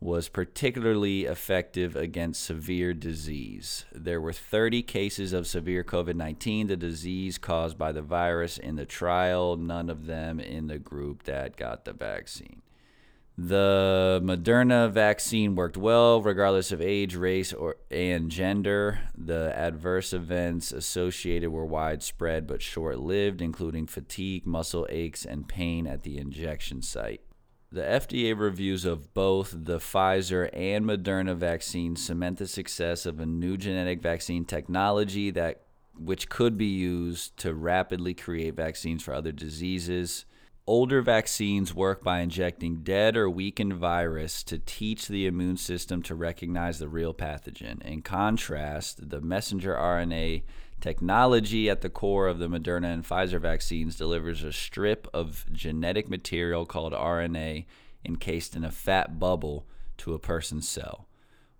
was 0.00 0.28
particularly 0.28 1.24
effective 1.24 1.96
against 1.96 2.42
severe 2.42 2.94
disease. 2.94 3.84
There 3.92 4.20
were 4.20 4.32
30 4.32 4.82
cases 4.82 5.32
of 5.32 5.46
severe 5.46 5.82
COVID 5.82 6.14
19, 6.14 6.68
the 6.68 6.76
disease 6.76 7.36
caused 7.36 7.76
by 7.76 7.92
the 7.92 8.02
virus, 8.02 8.58
in 8.58 8.76
the 8.76 8.86
trial, 8.86 9.56
none 9.56 9.90
of 9.90 10.06
them 10.06 10.38
in 10.38 10.68
the 10.68 10.78
group 10.78 11.24
that 11.24 11.56
got 11.56 11.84
the 11.84 11.92
vaccine. 11.92 12.62
The 13.40 14.20
Moderna 14.24 14.90
vaccine 14.90 15.54
worked 15.54 15.76
well, 15.76 16.20
regardless 16.20 16.72
of 16.72 16.80
age, 16.80 17.14
race, 17.14 17.52
or 17.52 17.76
and 17.88 18.32
gender. 18.32 18.98
The 19.16 19.52
adverse 19.56 20.12
events 20.12 20.72
associated 20.72 21.50
were 21.50 21.64
widespread 21.64 22.48
but 22.48 22.62
short-lived, 22.62 23.40
including 23.40 23.86
fatigue, 23.86 24.44
muscle 24.44 24.88
aches, 24.90 25.24
and 25.24 25.46
pain 25.46 25.86
at 25.86 26.02
the 26.02 26.18
injection 26.18 26.82
site. 26.82 27.20
The 27.70 27.82
FDA 27.82 28.36
reviews 28.36 28.84
of 28.84 29.14
both 29.14 29.54
the 29.56 29.78
Pfizer 29.78 30.50
and 30.52 30.84
Moderna 30.84 31.36
vaccines 31.36 32.04
cement 32.04 32.38
the 32.38 32.48
success 32.48 33.06
of 33.06 33.20
a 33.20 33.26
new 33.26 33.56
genetic 33.56 34.02
vaccine 34.02 34.46
technology 34.46 35.30
that 35.30 35.60
which 35.96 36.28
could 36.28 36.58
be 36.58 36.66
used 36.66 37.36
to 37.36 37.54
rapidly 37.54 38.14
create 38.14 38.56
vaccines 38.56 39.04
for 39.04 39.14
other 39.14 39.30
diseases. 39.30 40.24
Older 40.68 41.00
vaccines 41.00 41.74
work 41.74 42.04
by 42.04 42.20
injecting 42.20 42.82
dead 42.82 43.16
or 43.16 43.30
weakened 43.30 43.72
virus 43.72 44.42
to 44.42 44.58
teach 44.58 45.08
the 45.08 45.24
immune 45.24 45.56
system 45.56 46.02
to 46.02 46.14
recognize 46.14 46.78
the 46.78 46.90
real 46.90 47.14
pathogen. 47.14 47.80
In 47.80 48.02
contrast, 48.02 49.08
the 49.08 49.22
messenger 49.22 49.72
RNA 49.72 50.42
technology 50.78 51.70
at 51.70 51.80
the 51.80 51.88
core 51.88 52.26
of 52.26 52.38
the 52.38 52.50
Moderna 52.50 52.92
and 52.92 53.02
Pfizer 53.02 53.40
vaccines 53.40 53.96
delivers 53.96 54.44
a 54.44 54.52
strip 54.52 55.08
of 55.14 55.46
genetic 55.50 56.10
material 56.10 56.66
called 56.66 56.92
RNA 56.92 57.64
encased 58.04 58.54
in 58.54 58.62
a 58.62 58.70
fat 58.70 59.18
bubble 59.18 59.66
to 59.96 60.12
a 60.12 60.18
person's 60.18 60.68
cell. 60.68 61.08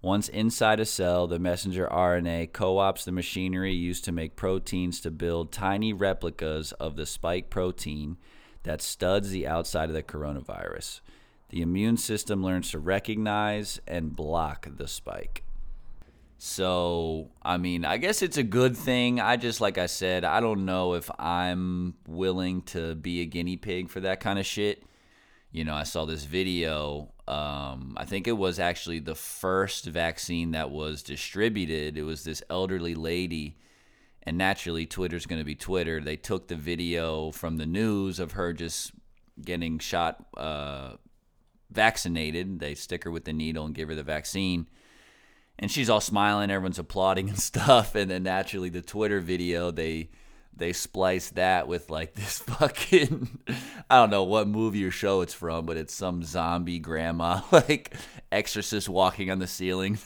Once 0.02 0.28
inside 0.28 0.80
a 0.80 0.84
cell, 0.84 1.26
the 1.26 1.38
messenger 1.38 1.88
RNA 1.90 2.52
co 2.52 2.76
opts 2.76 3.04
the 3.04 3.12
machinery 3.12 3.72
used 3.72 4.04
to 4.04 4.12
make 4.12 4.36
proteins 4.36 5.00
to 5.00 5.10
build 5.10 5.50
tiny 5.50 5.94
replicas 5.94 6.72
of 6.72 6.96
the 6.96 7.06
spike 7.06 7.48
protein 7.48 8.18
that 8.68 8.82
studs 8.82 9.30
the 9.30 9.46
outside 9.46 9.88
of 9.88 9.94
the 9.94 10.02
coronavirus. 10.02 11.00
The 11.48 11.62
immune 11.62 11.96
system 11.96 12.44
learns 12.44 12.70
to 12.72 12.78
recognize 12.78 13.80
and 13.86 14.14
block 14.14 14.68
the 14.76 14.86
spike. 14.86 15.42
So, 16.36 17.30
I 17.42 17.56
mean, 17.56 17.86
I 17.86 17.96
guess 17.96 18.20
it's 18.20 18.36
a 18.36 18.42
good 18.42 18.76
thing. 18.76 19.20
I 19.20 19.38
just, 19.38 19.62
like 19.62 19.78
I 19.78 19.86
said, 19.86 20.22
I 20.22 20.40
don't 20.40 20.66
know 20.66 20.92
if 20.92 21.10
I'm 21.18 21.94
willing 22.06 22.60
to 22.74 22.94
be 22.94 23.22
a 23.22 23.24
guinea 23.24 23.56
pig 23.56 23.88
for 23.88 24.00
that 24.00 24.20
kind 24.20 24.38
of 24.38 24.44
shit. 24.44 24.82
You 25.50 25.64
know, 25.64 25.74
I 25.74 25.84
saw 25.84 26.04
this 26.04 26.24
video. 26.24 27.10
Um, 27.26 27.94
I 27.96 28.04
think 28.04 28.28
it 28.28 28.36
was 28.36 28.58
actually 28.58 28.98
the 28.98 29.14
first 29.14 29.86
vaccine 29.86 30.50
that 30.50 30.70
was 30.70 31.02
distributed. 31.02 31.96
It 31.96 32.02
was 32.02 32.22
this 32.22 32.42
elderly 32.50 32.94
lady 32.94 33.56
and 34.28 34.36
naturally 34.36 34.84
twitter's 34.84 35.24
going 35.24 35.40
to 35.40 35.44
be 35.44 35.54
twitter. 35.54 36.00
They 36.00 36.16
took 36.16 36.48
the 36.48 36.54
video 36.54 37.30
from 37.30 37.56
the 37.56 37.64
news 37.64 38.20
of 38.20 38.32
her 38.32 38.52
just 38.52 38.92
getting 39.42 39.78
shot 39.78 40.22
uh, 40.36 40.96
vaccinated. 41.70 42.60
They 42.60 42.74
stick 42.74 43.04
her 43.04 43.10
with 43.10 43.24
the 43.24 43.32
needle 43.32 43.64
and 43.64 43.74
give 43.74 43.88
her 43.88 43.94
the 43.94 44.02
vaccine. 44.02 44.66
And 45.58 45.70
she's 45.70 45.88
all 45.88 46.02
smiling. 46.02 46.50
Everyone's 46.50 46.78
applauding 46.78 47.30
and 47.30 47.38
stuff. 47.40 47.94
And 47.94 48.10
then 48.10 48.22
naturally 48.22 48.68
the 48.68 48.82
twitter 48.82 49.20
video 49.20 49.70
they 49.70 50.10
they 50.54 50.74
splice 50.74 51.30
that 51.30 51.66
with 51.66 51.88
like 51.88 52.12
this 52.14 52.38
fucking 52.40 53.38
I 53.88 53.96
don't 53.96 54.10
know 54.10 54.24
what 54.24 54.46
movie 54.46 54.84
or 54.84 54.90
show 54.90 55.22
it's 55.22 55.32
from, 55.32 55.64
but 55.64 55.78
it's 55.78 55.94
some 55.94 56.22
zombie 56.22 56.80
grandma 56.80 57.40
like 57.50 57.94
exorcist 58.30 58.90
walking 58.90 59.30
on 59.30 59.38
the 59.38 59.46
ceiling. 59.46 59.96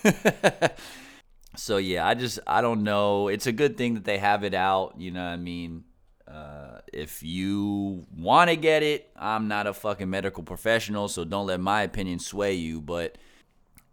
So 1.56 1.76
yeah, 1.76 2.06
I 2.06 2.14
just 2.14 2.38
I 2.46 2.60
don't 2.60 2.82
know. 2.82 3.28
It's 3.28 3.46
a 3.46 3.52
good 3.52 3.76
thing 3.76 3.94
that 3.94 4.04
they 4.04 4.18
have 4.18 4.44
it 4.44 4.54
out. 4.54 4.94
You 4.98 5.10
know 5.10 5.24
I 5.24 5.36
mean? 5.36 5.84
Uh, 6.26 6.80
if 6.92 7.22
you 7.22 8.06
want 8.16 8.48
to 8.48 8.56
get 8.56 8.82
it, 8.82 9.10
I'm 9.16 9.48
not 9.48 9.66
a 9.66 9.74
fucking 9.74 10.08
medical 10.08 10.42
professional, 10.42 11.08
so 11.08 11.24
don't 11.24 11.46
let 11.46 11.60
my 11.60 11.82
opinion 11.82 12.20
sway 12.20 12.54
you. 12.54 12.80
But 12.80 13.18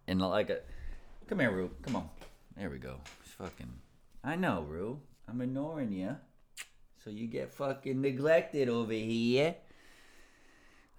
and 0.06 0.20
like 0.20 0.48
a, 0.48 0.60
come 1.28 1.40
here, 1.40 1.50
Rue. 1.50 1.70
Come 1.82 1.96
on. 1.96 2.08
There 2.56 2.70
we 2.70 2.78
go. 2.78 2.96
fucking. 3.24 3.72
I 4.24 4.36
know, 4.36 4.62
Rue. 4.62 5.00
I'm 5.28 5.40
ignoring 5.40 5.92
you, 5.92 6.16
so 7.04 7.10
you 7.10 7.26
get 7.26 7.52
fucking 7.52 8.00
neglected 8.00 8.68
over 8.68 8.92
here. 8.92 9.56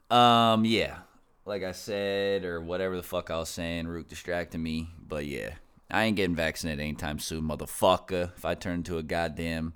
Um, 0.10 0.65
yeah. 0.65 0.98
Like 1.46 1.63
I 1.63 1.72
said, 1.72 2.46
or 2.46 2.62
whatever 2.62 2.96
the 2.96 3.03
fuck 3.03 3.32
I 3.32 3.39
was 3.39 3.50
saying, 3.50 3.88
Rook 3.88 4.08
distracted 4.08 4.60
me. 4.60 4.89
But 5.00 5.25
yeah, 5.25 5.56
I 5.91 6.03
ain't 6.03 6.15
getting 6.15 6.36
vaccinated 6.36 6.79
anytime 6.79 7.19
soon, 7.19 7.43
motherfucker. 7.43 8.31
If 8.36 8.45
I 8.45 8.55
turn 8.55 8.75
into 8.75 8.98
a 8.98 9.03
goddamn 9.03 9.74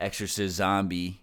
exorcist 0.00 0.56
zombie, 0.56 1.22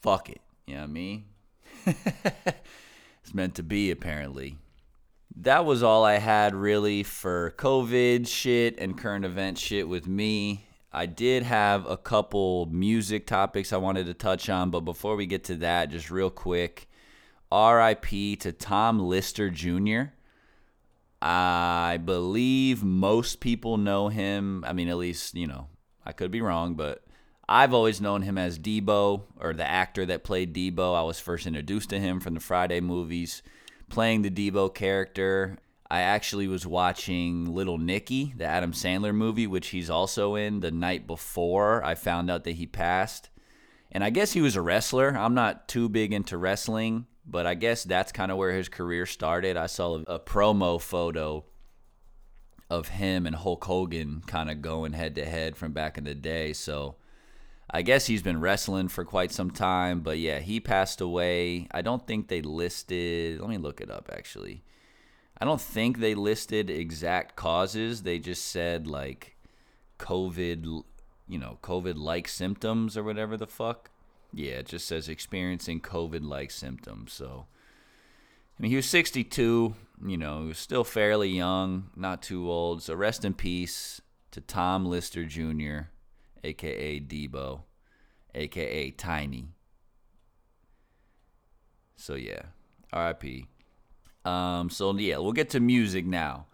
fuck 0.00 0.30
it. 0.30 0.40
You 0.66 0.74
know 0.74 0.80
what 0.80 0.88
I 0.88 0.92
mean? 0.92 1.24
it's 1.86 3.34
meant 3.34 3.56
to 3.56 3.62
be, 3.62 3.90
apparently. 3.90 4.56
That 5.36 5.66
was 5.66 5.82
all 5.82 6.04
I 6.04 6.18
had 6.18 6.54
really 6.54 7.02
for 7.02 7.54
COVID 7.58 8.26
shit 8.26 8.78
and 8.78 8.96
current 8.96 9.24
event 9.24 9.58
shit 9.58 9.88
with 9.88 10.06
me. 10.06 10.66
I 10.92 11.06
did 11.06 11.42
have 11.42 11.86
a 11.86 11.96
couple 11.96 12.66
music 12.66 13.26
topics 13.26 13.72
I 13.72 13.78
wanted 13.78 14.06
to 14.06 14.14
touch 14.14 14.48
on, 14.48 14.70
but 14.70 14.80
before 14.80 15.16
we 15.16 15.26
get 15.26 15.44
to 15.44 15.56
that, 15.56 15.90
just 15.90 16.10
real 16.10 16.30
quick 16.30 16.88
RIP 17.52 18.38
to 18.40 18.52
Tom 18.52 19.00
Lister 19.00 19.50
Jr. 19.50 20.12
I 21.26 22.00
believe 22.04 22.84
most 22.84 23.40
people 23.40 23.78
know 23.78 24.08
him. 24.08 24.62
I 24.66 24.74
mean, 24.74 24.90
at 24.90 24.98
least, 24.98 25.34
you 25.34 25.46
know, 25.46 25.68
I 26.04 26.12
could 26.12 26.30
be 26.30 26.42
wrong, 26.42 26.74
but 26.74 27.02
I've 27.48 27.72
always 27.72 27.98
known 27.98 28.20
him 28.20 28.36
as 28.36 28.58
Debo 28.58 29.22
or 29.40 29.54
the 29.54 29.66
actor 29.66 30.04
that 30.04 30.22
played 30.22 30.54
Debo. 30.54 30.94
I 30.94 31.02
was 31.02 31.20
first 31.20 31.46
introduced 31.46 31.88
to 31.90 31.98
him 31.98 32.20
from 32.20 32.34
the 32.34 32.40
Friday 32.40 32.80
movies, 32.80 33.42
playing 33.88 34.20
the 34.20 34.30
Debo 34.30 34.74
character. 34.74 35.56
I 35.90 36.00
actually 36.00 36.46
was 36.46 36.66
watching 36.66 37.54
Little 37.54 37.78
Nicky, 37.78 38.34
the 38.36 38.44
Adam 38.44 38.72
Sandler 38.72 39.14
movie, 39.14 39.46
which 39.46 39.68
he's 39.68 39.88
also 39.88 40.34
in, 40.34 40.60
the 40.60 40.70
night 40.70 41.06
before 41.06 41.82
I 41.82 41.94
found 41.94 42.30
out 42.30 42.44
that 42.44 42.56
he 42.56 42.66
passed. 42.66 43.30
And 43.90 44.04
I 44.04 44.10
guess 44.10 44.32
he 44.32 44.42
was 44.42 44.56
a 44.56 44.62
wrestler. 44.62 45.16
I'm 45.16 45.34
not 45.34 45.68
too 45.68 45.88
big 45.88 46.12
into 46.12 46.36
wrestling. 46.36 47.06
But 47.26 47.46
I 47.46 47.54
guess 47.54 47.84
that's 47.84 48.12
kind 48.12 48.30
of 48.30 48.38
where 48.38 48.52
his 48.52 48.68
career 48.68 49.06
started. 49.06 49.56
I 49.56 49.66
saw 49.66 49.96
a, 49.96 50.14
a 50.14 50.18
promo 50.18 50.80
photo 50.80 51.44
of 52.70 52.88
him 52.88 53.26
and 53.26 53.36
Hulk 53.36 53.64
Hogan 53.64 54.22
kind 54.26 54.50
of 54.50 54.62
going 54.62 54.92
head 54.92 55.14
to 55.16 55.24
head 55.24 55.56
from 55.56 55.72
back 55.72 55.98
in 55.98 56.04
the 56.04 56.14
day. 56.14 56.52
So 56.52 56.96
I 57.70 57.82
guess 57.82 58.06
he's 58.06 58.22
been 58.22 58.40
wrestling 58.40 58.88
for 58.88 59.04
quite 59.04 59.32
some 59.32 59.50
time. 59.50 60.00
But 60.00 60.18
yeah, 60.18 60.40
he 60.40 60.60
passed 60.60 61.00
away. 61.00 61.68
I 61.70 61.82
don't 61.82 62.06
think 62.06 62.28
they 62.28 62.42
listed, 62.42 63.40
let 63.40 63.48
me 63.48 63.58
look 63.58 63.80
it 63.80 63.90
up 63.90 64.10
actually. 64.12 64.64
I 65.38 65.44
don't 65.44 65.60
think 65.60 65.98
they 65.98 66.14
listed 66.14 66.70
exact 66.70 67.36
causes. 67.36 68.02
They 68.02 68.18
just 68.18 68.46
said 68.46 68.86
like 68.86 69.36
COVID, 69.98 70.84
you 71.28 71.38
know, 71.38 71.58
COVID 71.62 71.96
like 71.96 72.28
symptoms 72.28 72.96
or 72.96 73.02
whatever 73.02 73.36
the 73.36 73.46
fuck. 73.46 73.90
Yeah, 74.36 74.54
it 74.54 74.66
just 74.66 74.88
says 74.88 75.08
experiencing 75.08 75.80
COVID 75.80 76.24
like 76.24 76.50
symptoms. 76.50 77.12
So, 77.12 77.46
I 78.58 78.62
mean, 78.62 78.70
he 78.70 78.76
was 78.76 78.86
62, 78.86 79.74
you 80.04 80.16
know, 80.16 80.42
he 80.42 80.48
was 80.48 80.58
still 80.58 80.82
fairly 80.82 81.28
young, 81.28 81.90
not 81.94 82.20
too 82.20 82.50
old. 82.50 82.82
So, 82.82 82.94
rest 82.94 83.24
in 83.24 83.34
peace 83.34 84.00
to 84.32 84.40
Tom 84.40 84.86
Lister 84.86 85.24
Jr., 85.24 85.90
aka 86.42 86.98
Debo, 86.98 87.62
aka 88.34 88.90
Tiny. 88.90 89.50
So, 91.96 92.14
yeah, 92.14 92.42
RIP. 92.92 93.46
Um, 94.24 94.68
so, 94.68 94.96
yeah, 94.96 95.18
we'll 95.18 95.32
get 95.32 95.50
to 95.50 95.60
music 95.60 96.06
now. 96.06 96.46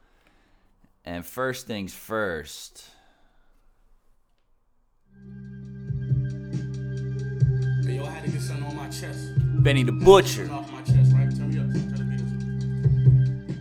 And 1.02 1.25
first 1.25 1.66
things 1.66 1.94
first. 1.94 2.84
Benny 9.62 9.83
the 9.83 9.92
Butcher. 9.92 10.47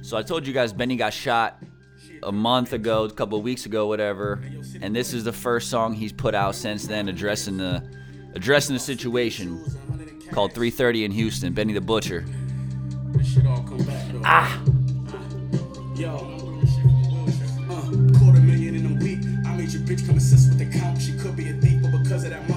So 0.01 0.17
I 0.17 0.23
told 0.23 0.47
you 0.47 0.53
guys 0.53 0.73
Benny 0.73 0.95
got 0.95 1.13
shot 1.13 1.61
a 2.23 2.31
month 2.31 2.73
ago, 2.73 3.03
a 3.03 3.11
couple 3.11 3.41
weeks 3.41 3.65
ago, 3.65 3.87
whatever. 3.87 4.41
And 4.81 4.95
this 4.95 5.13
is 5.13 5.23
the 5.23 5.33
first 5.33 5.69
song 5.69 5.93
he's 5.93 6.13
put 6.13 6.33
out 6.33 6.55
since 6.55 6.87
then, 6.87 7.09
addressing 7.09 7.57
the 7.57 7.83
addressing 8.33 8.73
the 8.73 8.79
situation. 8.79 9.63
Called 10.31 10.53
3:30 10.53 11.05
in 11.05 11.11
Houston. 11.11 11.53
Benny 11.53 11.73
the 11.73 11.81
Butcher. 11.81 12.25
Ah. 14.23 14.61
Yo. 15.95 16.15
Uh, 17.69 17.81
quarter 18.17 18.39
million 18.41 18.75
in 18.75 18.97
a 18.97 19.03
week. 19.03 19.19
I 19.45 19.55
made 19.55 19.71
your 19.71 19.81
bitch 19.81 20.05
come 20.05 20.17
assist 20.17 20.49
with 20.49 20.59
the 20.59 20.77
count. 20.77 21.01
She 21.01 21.17
could 21.17 21.35
be 21.35 21.49
a 21.49 21.53
thief, 21.53 21.81
but 21.81 22.03
because 22.03 22.23
of 22.23 22.29
that 22.29 22.47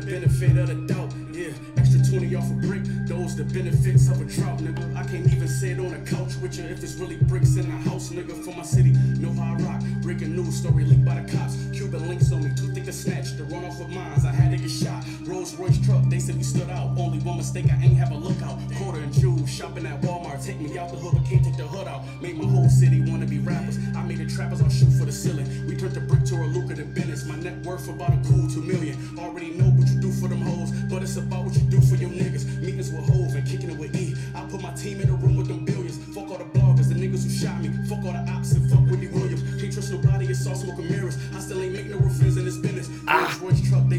the 0.00 0.06
benefit 0.06 0.58
of 0.58 0.68
the 0.68 0.74
doubt. 0.92 1.10
Yeah, 1.32 1.56
extra 1.78 2.00
20 2.04 2.34
off 2.34 2.50
a 2.50 2.54
brick. 2.54 2.82
Those 3.06 3.34
the 3.34 3.44
benefits 3.44 4.08
of 4.10 4.20
a 4.20 4.24
drought, 4.24 4.58
nigga. 4.58 4.94
I 4.94 5.02
can't 5.04 5.26
even 5.32 5.48
sit 5.48 5.78
on 5.78 5.94
a 5.94 6.00
couch 6.04 6.36
with 6.36 6.58
you 6.58 6.64
if 6.64 6.80
there's 6.80 6.96
really 6.96 7.16
bricks 7.16 7.56
in 7.56 7.64
the 7.64 7.76
house, 7.88 8.10
nigga. 8.10 8.36
For 8.44 8.52
my 8.54 8.62
city, 8.62 8.92
know 9.16 9.32
how 9.32 9.54
I 9.54 9.56
rock. 9.64 9.82
Breaking 10.02 10.36
news 10.36 10.56
story 10.56 10.84
leaked 10.84 11.04
by 11.04 11.20
the 11.20 11.32
cops. 11.32 11.56
Cuban 11.72 12.08
links 12.08 12.30
on 12.30 12.44
me, 12.44 12.50
to 12.86 12.92
snatch. 12.92 13.36
The 13.36 13.42
run 13.44 13.64
off 13.64 13.80
of 13.80 13.90
mines, 13.90 14.24
I 14.24 14.30
had 14.30 14.52
to 14.52 14.58
get 14.58 14.70
shot. 14.70 15.02
Rolls 15.24 15.54
Royce 15.56 15.78
truck, 15.84 16.04
they 16.08 16.20
said 16.20 16.36
we 16.36 16.44
stood 16.44 16.70
out. 16.70 16.96
Only 16.96 17.18
one 17.18 17.36
mistake, 17.36 17.66
I 17.66 17.82
ain't 17.82 17.96
have 17.96 18.12
a 18.12 18.16
lookout. 18.16 18.58
Quarter 18.78 19.00
and 19.00 19.12
jewels, 19.12 19.50
shopping 19.50 19.86
at 19.86 20.00
Walmart. 20.02 20.44
Take 20.44 20.60
me 20.60 20.78
out 20.78 20.90
the 20.90 20.96
hood, 20.96 21.14
but 21.14 21.28
can't 21.28 21.44
take 21.44 21.56
the 21.56 21.66
hood 21.66 21.88
out. 21.88 22.02
Made 22.22 22.38
my 22.38 22.46
whole 22.46 22.68
city 22.68 23.00
wanna 23.10 23.26
be 23.26 23.38
rappers. 23.40 23.78
I 23.96 24.02
made 24.04 24.18
the 24.18 24.26
trappers 24.26 24.62
all 24.62 24.68
shoot 24.68 24.90
for 24.98 25.04
the 25.04 25.12
ceiling. 25.12 25.46
We 25.66 25.76
turned 25.76 25.94
the 25.94 26.00
brick 26.00 26.24
to 26.26 26.36
a 26.36 26.46
lucrative 26.46 26.94
business. 26.94 27.26
My 27.26 27.36
net 27.36 27.58
worth 27.66 27.88
about 27.88 28.10
a 28.10 28.20
cool 28.28 28.48
two 28.48 28.62
million. 28.62 28.96
Already 29.18 29.50
know 29.50 29.70
what 29.74 29.88
you 29.88 30.00
do 30.00 30.12
for 30.12 30.28
them 30.28 30.42
hoes, 30.42 30.70
but 30.88 31.02
it's 31.02 31.16
about 31.16 31.44
what 31.44 31.54
you 31.54 31.62
do 31.62 31.80
for 31.80 31.96
your 31.96 32.10
niggas. 32.10 32.46
Meetings 32.62 32.92
with 32.92 33.08
hoes 33.10 33.34
and 33.34 33.46
kicking 33.46 33.70
it 33.70 33.78
with 33.78 33.96
E. 33.96 34.14
I 34.34 34.46
put 34.46 34.62
my 34.62 34.72
team 34.74 35.00
in 35.00 35.08
the 35.08 35.14
room 35.14 35.36
with 35.36 35.48
them 35.48 35.64
billions. 35.64 35.98
Fuck 36.14 36.30
all 36.30 36.38
the 36.38 36.55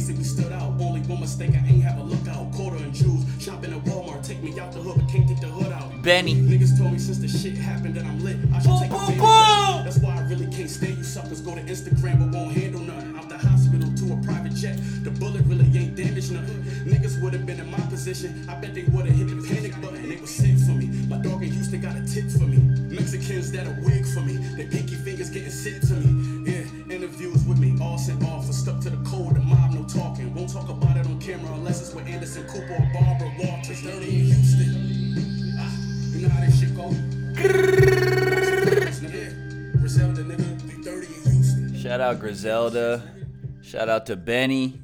Royce 0.07 0.15
truck, 0.15 0.17
they 0.17 0.17
said 0.17 0.17
we 0.17 0.23
stood 0.23 0.51
out. 0.53 0.81
Only 0.81 1.01
one 1.01 1.19
mistake, 1.19 1.51
I 1.51 1.65
ain't 1.67 1.83
have 1.83 1.97
a 1.99 2.03
lookout. 2.03 2.51
Quarter 2.53 2.77
and 2.77 2.93
jewels, 2.93 3.25
shopping 3.39 3.73
at 3.73 3.83
Walmart. 3.85 4.25
Take 4.25 4.41
me 4.43 4.57
out 4.59 4.71
the 4.71 4.79
hood, 4.79 4.95
but 4.95 5.09
can't 5.09 5.27
take 5.27 5.39
the 5.39 5.47
hood 5.47 5.71
out. 5.71 6.01
Benny. 6.03 6.35
Niggas 6.35 6.77
told 6.77 6.93
me 6.93 6.99
since 6.99 7.19
the 7.19 7.27
shit 7.27 7.57
happened 7.57 7.95
that 7.95 8.05
I'm 8.05 8.23
lit. 8.23 8.37
I 8.53 8.59
should 8.59 8.77
take 8.79 8.91
advantage 8.91 9.17
of 9.17 9.81
it. 9.81 9.83
That's 9.83 9.99
why 9.99 10.15
I 10.17 10.21
really 10.29 10.47
can't 10.47 10.69
stand 10.69 10.97
you 10.97 11.03
suckers. 11.03 11.41
Go 11.41 11.55
to 11.55 11.61
Instagram 11.61 12.19
but 12.19 12.37
won't 12.37 12.53
handle 12.53 12.81
nothing. 12.81 13.15
Out 13.17 13.29
the 13.29 13.37
hospital 13.37 13.89
to 13.93 14.13
a 14.13 14.17
private 14.23 14.53
jet. 14.53 14.77
The 15.03 15.11
bullet 15.11 15.43
really 15.45 15.65
ain't 15.77 15.95
damaged 15.95 16.31
nothing. 16.31 16.63
Niggas 16.85 17.21
would 17.21 17.33
have 17.33 17.45
been 17.45 17.59
in 17.59 17.69
my 17.71 17.79
position. 17.89 18.45
I 18.49 18.55
bet 18.55 18.73
they 18.73 18.83
would 18.83 19.05
have 19.05 19.15
hit 19.15 19.27
the 19.27 19.41
panic 19.47 19.73
button. 19.81 20.07
They 20.09 20.17
was 20.17 20.33
sick 20.33 20.57
for 20.65 20.71
me. 20.71 20.87
My 21.07 21.17
dog 21.17 21.43
in 21.43 21.51
Houston 21.51 21.81
got 21.81 21.95
a 21.95 22.03
tip 22.05 22.29
for 22.31 22.47
me. 22.47 22.57
Mexicans 22.93 23.51
that 23.51 23.67
a 23.67 23.73
wig 23.83 24.05
for 24.05 24.21
me. 24.21 24.37
Their 24.55 24.67
pinky 24.67 24.95
fingers 24.95 25.29
getting 25.29 25.51
sick 25.51 25.81
to 25.81 25.93
me. 25.93 26.36
Griselda. 42.19 43.03
Shout 43.61 43.89
out 43.89 44.05
to 44.07 44.15
Benny. 44.15 44.81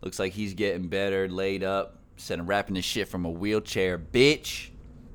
Looks 0.00 0.18
like 0.18 0.32
he's 0.32 0.54
getting 0.54 0.88
better, 0.88 1.28
laid 1.28 1.64
up. 1.64 1.98
Said 2.16 2.38
I'm 2.38 2.46
rapping 2.46 2.74
this 2.74 2.84
shit 2.84 3.08
from 3.08 3.24
a 3.24 3.30
wheelchair, 3.30 3.98
bitch. 3.98 4.70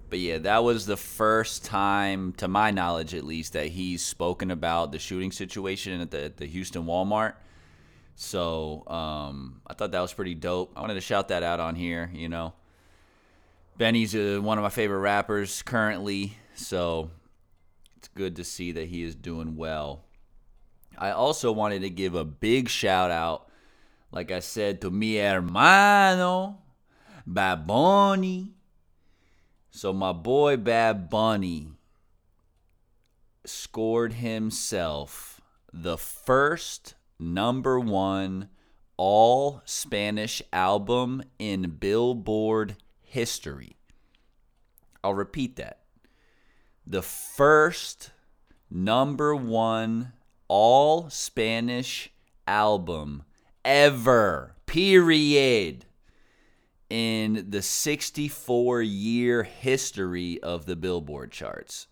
But 0.10 0.19
yeah, 0.19 0.38
that 0.39 0.63
was 0.63 0.86
the 0.86 0.98
first 0.98 1.65
time, 1.65 2.33
to 2.33 2.48
my 2.48 2.72
knowledge 2.72 3.13
at 3.13 3.24
least, 3.24 3.53
that 3.53 3.67
he's 3.67 4.05
spoken 4.05 4.51
about 4.51 4.91
the 4.91 5.00
shooting 5.00 5.31
situation 5.31 6.00
at 6.01 6.12
the, 6.12 6.31
the 6.36 6.45
Houston 6.45 6.83
Walmart. 6.83 7.33
So 8.15 8.83
um, 8.88 9.62
I 9.65 9.73
thought 9.73 9.91
that 9.91 10.01
was 10.01 10.13
pretty 10.13 10.36
dope. 10.36 10.71
I 10.75 10.82
wanted 10.82 10.95
to 10.95 11.01
shout 11.01 11.30
that 11.30 11.43
out 11.43 11.60
on 11.60 11.75
here, 11.75 12.12
you 12.13 12.30
know. 12.30 12.54
Benny's 13.77 14.13
uh, 14.13 14.39
one 14.41 14.58
of 14.58 14.63
my 14.63 14.69
favorite 14.69 14.99
rappers 14.99 15.63
currently, 15.63 16.38
so 16.54 17.10
it's 17.97 18.08
good 18.10 18.36
to 18.36 18.43
see 18.43 18.71
that 18.73 18.88
he 18.88 19.01
is 19.01 19.15
doing 19.15 19.56
well. 19.56 20.04
I 20.97 21.12
also 21.12 21.51
wanted 21.51 21.82
to 21.82 21.89
give 21.89 22.15
a 22.15 22.25
big 22.25 22.69
shout 22.69 23.12
out, 23.12 23.49
like 24.12 24.32
I 24.32 24.39
said, 24.39 24.82
to 24.82 24.91
mi 24.91 25.17
hermano, 25.17 26.60
Bad 27.25 27.67
Bunny. 27.67 28.53
So 29.71 29.91
my 29.91 30.12
boy 30.12 30.58
Bad 30.58 31.10
Bunny 31.10 31.69
scored 33.45 34.13
himself 34.13 35.41
the 35.71 35.97
first 35.97 36.95
number 37.19 37.79
one 37.79 38.49
all 38.97 39.62
Spanish 39.65 40.41
album 40.51 41.23
in 41.39 41.77
Billboard 41.79 42.75
history. 43.01 43.75
I'll 45.03 45.13
repeat 45.13 45.56
that. 45.58 45.79
The 46.86 47.01
first 47.01 48.12
number 48.69 49.36
one 49.36 50.13
all 50.47 51.10
Spanish 51.10 52.12
album 52.47 53.23
ever, 53.63 54.56
period, 54.65 55.86
in 56.89 57.45
the 57.49 57.62
64 57.62 58.82
year 58.82 59.43
history 59.43 60.41
of 60.41 60.65
the 60.65 60.75
Billboard 60.75 61.32
charts. 61.32 61.88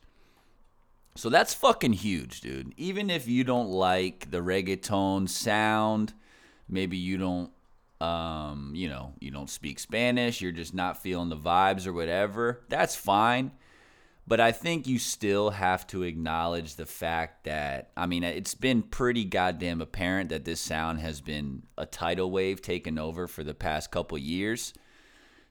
So 1.16 1.30
that's 1.30 1.54
fucking 1.54 1.94
huge, 1.94 2.42
dude. 2.42 2.74
Even 2.78 3.10
if 3.10 3.28
you 3.28 3.44
don't 3.44 3.70
like 3.70 4.32
the 4.32 4.40
reggaeton 4.40 5.28
sound, 5.28 6.14
maybe 6.70 6.98
you 6.98 7.18
don't 7.18 7.52
um, 8.02 8.72
you 8.74 8.90
know, 8.90 9.14
you 9.20 9.30
don't 9.30 9.50
speak 9.50 9.78
Spanish, 9.78 10.42
you're 10.42 10.52
just 10.52 10.74
not 10.74 11.02
feeling 11.02 11.30
the 11.30 11.38
vibes 11.38 11.86
or 11.86 11.94
whatever, 11.94 12.62
that's 12.68 12.96
fine. 12.96 13.52
But 14.32 14.39
I 14.39 14.54
think 14.54 14.88
you 14.88 14.98
still 14.98 15.50
have 15.50 15.86
to 15.88 16.04
acknowledge 16.04 16.78
the 16.78 16.86
fact 16.86 17.44
that, 17.44 17.91
I 17.98 18.06
mean, 18.06 18.24
it's 18.24 18.56
been 18.56 18.82
pretty 18.82 19.26
goddamn 19.26 19.82
apparent 19.82 20.30
that 20.30 20.46
this 20.46 20.62
sound 20.62 21.02
has 21.02 21.20
been 21.20 21.63
a 21.78 21.86
tidal 21.86 22.32
wave 22.32 22.62
taken 22.62 22.98
over 22.98 23.28
for 23.28 23.44
the 23.44 23.54
past 23.54 23.91
couple 23.91 24.17
years. 24.17 24.74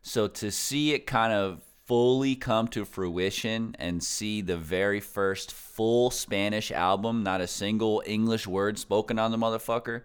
So 0.01 0.29
to 0.29 0.51
see 0.51 0.95
it 0.95 1.07
kind 1.07 1.31
of 1.31 1.63
fully 1.85 2.35
come 2.35 2.69
to 2.69 2.87
fruition 2.87 3.77
and 3.79 4.03
see 4.03 4.41
the 4.41 4.57
very 4.57 5.01
first 5.01 5.53
full 5.53 6.11
Spanish 6.11 6.73
album, 6.73 7.23
not 7.23 7.43
a 7.43 7.47
single 7.47 8.03
English 8.07 8.47
word 8.47 8.79
spoken 8.79 9.19
on 9.19 9.31
the 9.31 9.37
motherfucker. 9.37 10.05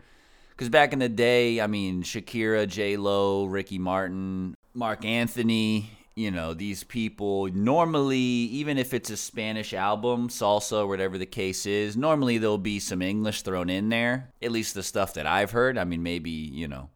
Because 0.50 0.68
back 0.68 0.92
in 0.92 1.00
the 1.00 1.08
day, 1.08 1.62
I 1.62 1.68
mean, 1.68 2.04
Shakira, 2.04 2.68
J 2.68 2.98
Lo, 2.98 3.46
Ricky 3.46 3.80
Martin, 3.80 4.54
Marc 4.74 5.06
Anthony, 5.06 5.92
you 6.16 6.32
know, 6.32 6.54
these 6.54 6.84
people 6.86 7.48
normally, 7.48 8.18
even 8.18 8.78
if 8.78 8.94
it's 8.94 9.10
a 9.10 9.18
Spanish 9.18 9.74
album, 9.74 10.30
salsa, 10.30 10.88
whatever 10.88 11.18
the 11.18 11.26
case 11.26 11.66
is, 11.66 11.98
normally 11.98 12.38
there'll 12.38 12.58
be 12.58 12.80
some 12.80 13.02
English 13.02 13.42
thrown 13.42 13.70
in 13.70 13.90
there. 13.90 14.32
At 14.42 14.52
least 14.52 14.74
the 14.76 14.84
stuff 14.84 15.14
that 15.16 15.28
I've 15.28 15.52
heard. 15.52 15.78
I 15.78 15.84
mean, 15.84 16.04
maybe, 16.04 16.30
you 16.32 16.70
know, 16.70 16.90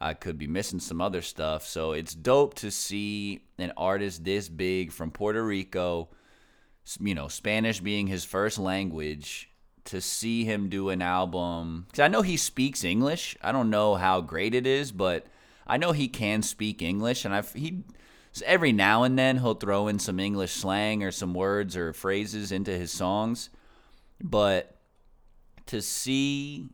I 0.00 0.14
could 0.14 0.38
be 0.38 0.48
missing 0.48 0.80
some 0.80 1.00
other 1.00 1.22
stuff. 1.22 1.64
So 1.64 1.92
it's 1.92 2.14
dope 2.14 2.54
to 2.54 2.72
see 2.72 3.44
an 3.58 3.72
artist 3.76 4.24
this 4.24 4.48
big 4.48 4.90
from 4.90 5.12
Puerto 5.12 5.44
Rico, 5.44 6.08
you 6.98 7.14
know, 7.14 7.28
Spanish 7.28 7.78
being 7.78 8.08
his 8.08 8.24
first 8.24 8.58
language, 8.58 9.50
to 9.84 10.00
see 10.00 10.44
him 10.44 10.68
do 10.68 10.88
an 10.88 11.00
album. 11.00 11.86
Because 11.86 12.00
I 12.00 12.08
know 12.08 12.22
he 12.22 12.36
speaks 12.36 12.82
English. 12.82 13.36
I 13.40 13.52
don't 13.52 13.70
know 13.70 13.94
how 13.94 14.20
great 14.20 14.54
it 14.56 14.66
is, 14.66 14.90
but 14.90 15.26
I 15.64 15.76
know 15.76 15.92
he 15.92 16.08
can 16.08 16.42
speak 16.42 16.82
English. 16.82 17.24
And 17.24 17.32
I've, 17.32 17.52
he, 17.52 17.84
so 18.32 18.44
every 18.46 18.72
now 18.72 19.02
and 19.02 19.18
then 19.18 19.38
he'll 19.38 19.54
throw 19.54 19.88
in 19.88 19.98
some 19.98 20.18
English 20.18 20.52
slang 20.52 21.02
or 21.02 21.10
some 21.10 21.34
words 21.34 21.76
or 21.76 21.92
phrases 21.92 22.50
into 22.50 22.70
his 22.72 22.90
songs. 22.90 23.50
But 24.22 24.78
to 25.66 25.82
see 25.82 26.70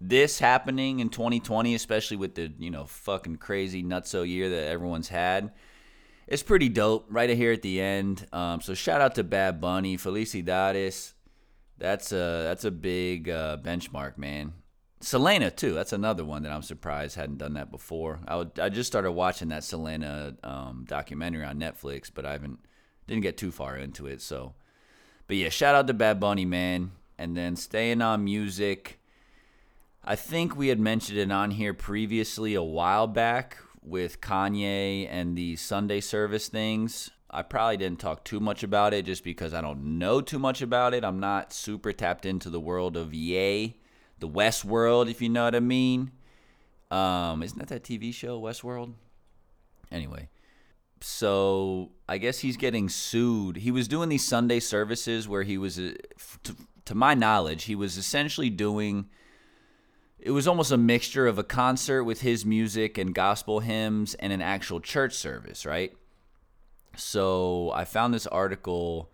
this 0.00 0.38
happening 0.38 1.00
in 1.00 1.10
2020, 1.10 1.74
especially 1.74 2.16
with 2.16 2.34
the 2.34 2.52
you 2.58 2.70
know 2.70 2.86
fucking 2.86 3.36
crazy 3.36 3.82
nutso 3.82 4.26
year 4.26 4.48
that 4.48 4.66
everyone's 4.68 5.08
had, 5.08 5.52
it's 6.26 6.42
pretty 6.42 6.70
dope. 6.70 7.06
Right 7.10 7.28
here 7.28 7.52
at 7.52 7.62
the 7.62 7.80
end. 7.80 8.26
Um, 8.32 8.62
so 8.62 8.72
shout 8.72 9.02
out 9.02 9.14
to 9.16 9.24
Bad 9.24 9.60
Bunny, 9.60 9.98
Felicidades. 9.98 11.12
That's 11.76 12.12
a 12.12 12.44
that's 12.44 12.64
a 12.64 12.70
big 12.70 13.28
uh, 13.28 13.58
benchmark, 13.62 14.16
man. 14.16 14.54
Selena 15.04 15.50
too. 15.50 15.74
That's 15.74 15.92
another 15.92 16.24
one 16.24 16.42
that 16.44 16.52
I'm 16.52 16.62
surprised 16.62 17.16
hadn't 17.16 17.38
done 17.38 17.54
that 17.54 17.70
before. 17.70 18.20
I 18.26 18.36
would, 18.36 18.58
I 18.58 18.70
just 18.70 18.86
started 18.86 19.12
watching 19.12 19.48
that 19.48 19.62
Selena 19.62 20.34
um, 20.42 20.86
documentary 20.88 21.44
on 21.44 21.58
Netflix, 21.58 22.10
but 22.12 22.24
I 22.24 22.32
haven't 22.32 22.58
didn't 23.06 23.22
get 23.22 23.36
too 23.36 23.52
far 23.52 23.76
into 23.76 24.06
it. 24.06 24.22
So, 24.22 24.54
but 25.26 25.36
yeah, 25.36 25.50
shout 25.50 25.74
out 25.74 25.86
to 25.88 25.94
Bad 25.94 26.20
Bunny, 26.20 26.46
man. 26.46 26.92
And 27.18 27.36
then 27.36 27.54
staying 27.56 28.00
on 28.00 28.24
music. 28.24 28.98
I 30.02 30.16
think 30.16 30.56
we 30.56 30.68
had 30.68 30.80
mentioned 30.80 31.18
it 31.18 31.30
on 31.30 31.50
here 31.50 31.74
previously 31.74 32.54
a 32.54 32.62
while 32.62 33.06
back 33.06 33.58
with 33.82 34.20
Kanye 34.20 35.06
and 35.10 35.36
the 35.36 35.56
Sunday 35.56 36.00
service 36.00 36.48
things. 36.48 37.10
I 37.30 37.42
probably 37.42 37.76
didn't 37.76 38.00
talk 38.00 38.24
too 38.24 38.40
much 38.40 38.62
about 38.62 38.94
it 38.94 39.04
just 39.04 39.22
because 39.24 39.52
I 39.52 39.60
don't 39.60 39.98
know 39.98 40.20
too 40.20 40.38
much 40.38 40.62
about 40.62 40.94
it. 40.94 41.04
I'm 41.04 41.20
not 41.20 41.52
super 41.52 41.92
tapped 41.92 42.24
into 42.24 42.48
the 42.48 42.60
world 42.60 42.96
of 42.96 43.12
Ye, 43.12 43.76
the 44.24 44.28
West 44.28 44.64
World, 44.64 45.10
if 45.10 45.20
you 45.20 45.28
know 45.28 45.44
what 45.44 45.54
I 45.54 45.60
mean. 45.60 46.10
Um, 46.90 47.42
isn't 47.42 47.58
that 47.58 47.68
that 47.68 47.84
TV 47.84 48.14
show, 48.14 48.40
Westworld? 48.40 48.94
Anyway, 49.92 50.30
so 51.02 51.90
I 52.08 52.16
guess 52.16 52.38
he's 52.38 52.56
getting 52.56 52.88
sued. 52.88 53.56
He 53.56 53.70
was 53.70 53.86
doing 53.86 54.08
these 54.08 54.26
Sunday 54.26 54.60
services 54.60 55.28
where 55.28 55.42
he 55.42 55.58
was, 55.58 55.78
uh, 55.78 55.92
to, 56.44 56.56
to 56.86 56.94
my 56.94 57.12
knowledge, 57.12 57.64
he 57.64 57.74
was 57.74 57.98
essentially 57.98 58.48
doing. 58.48 59.10
It 60.18 60.30
was 60.30 60.48
almost 60.48 60.72
a 60.72 60.78
mixture 60.78 61.26
of 61.26 61.38
a 61.38 61.44
concert 61.44 62.04
with 62.04 62.22
his 62.22 62.46
music 62.46 62.96
and 62.96 63.14
gospel 63.14 63.60
hymns 63.60 64.14
and 64.14 64.32
an 64.32 64.40
actual 64.40 64.80
church 64.80 65.12
service, 65.12 65.66
right? 65.66 65.92
So 66.96 67.72
I 67.74 67.84
found 67.84 68.14
this 68.14 68.26
article 68.26 69.12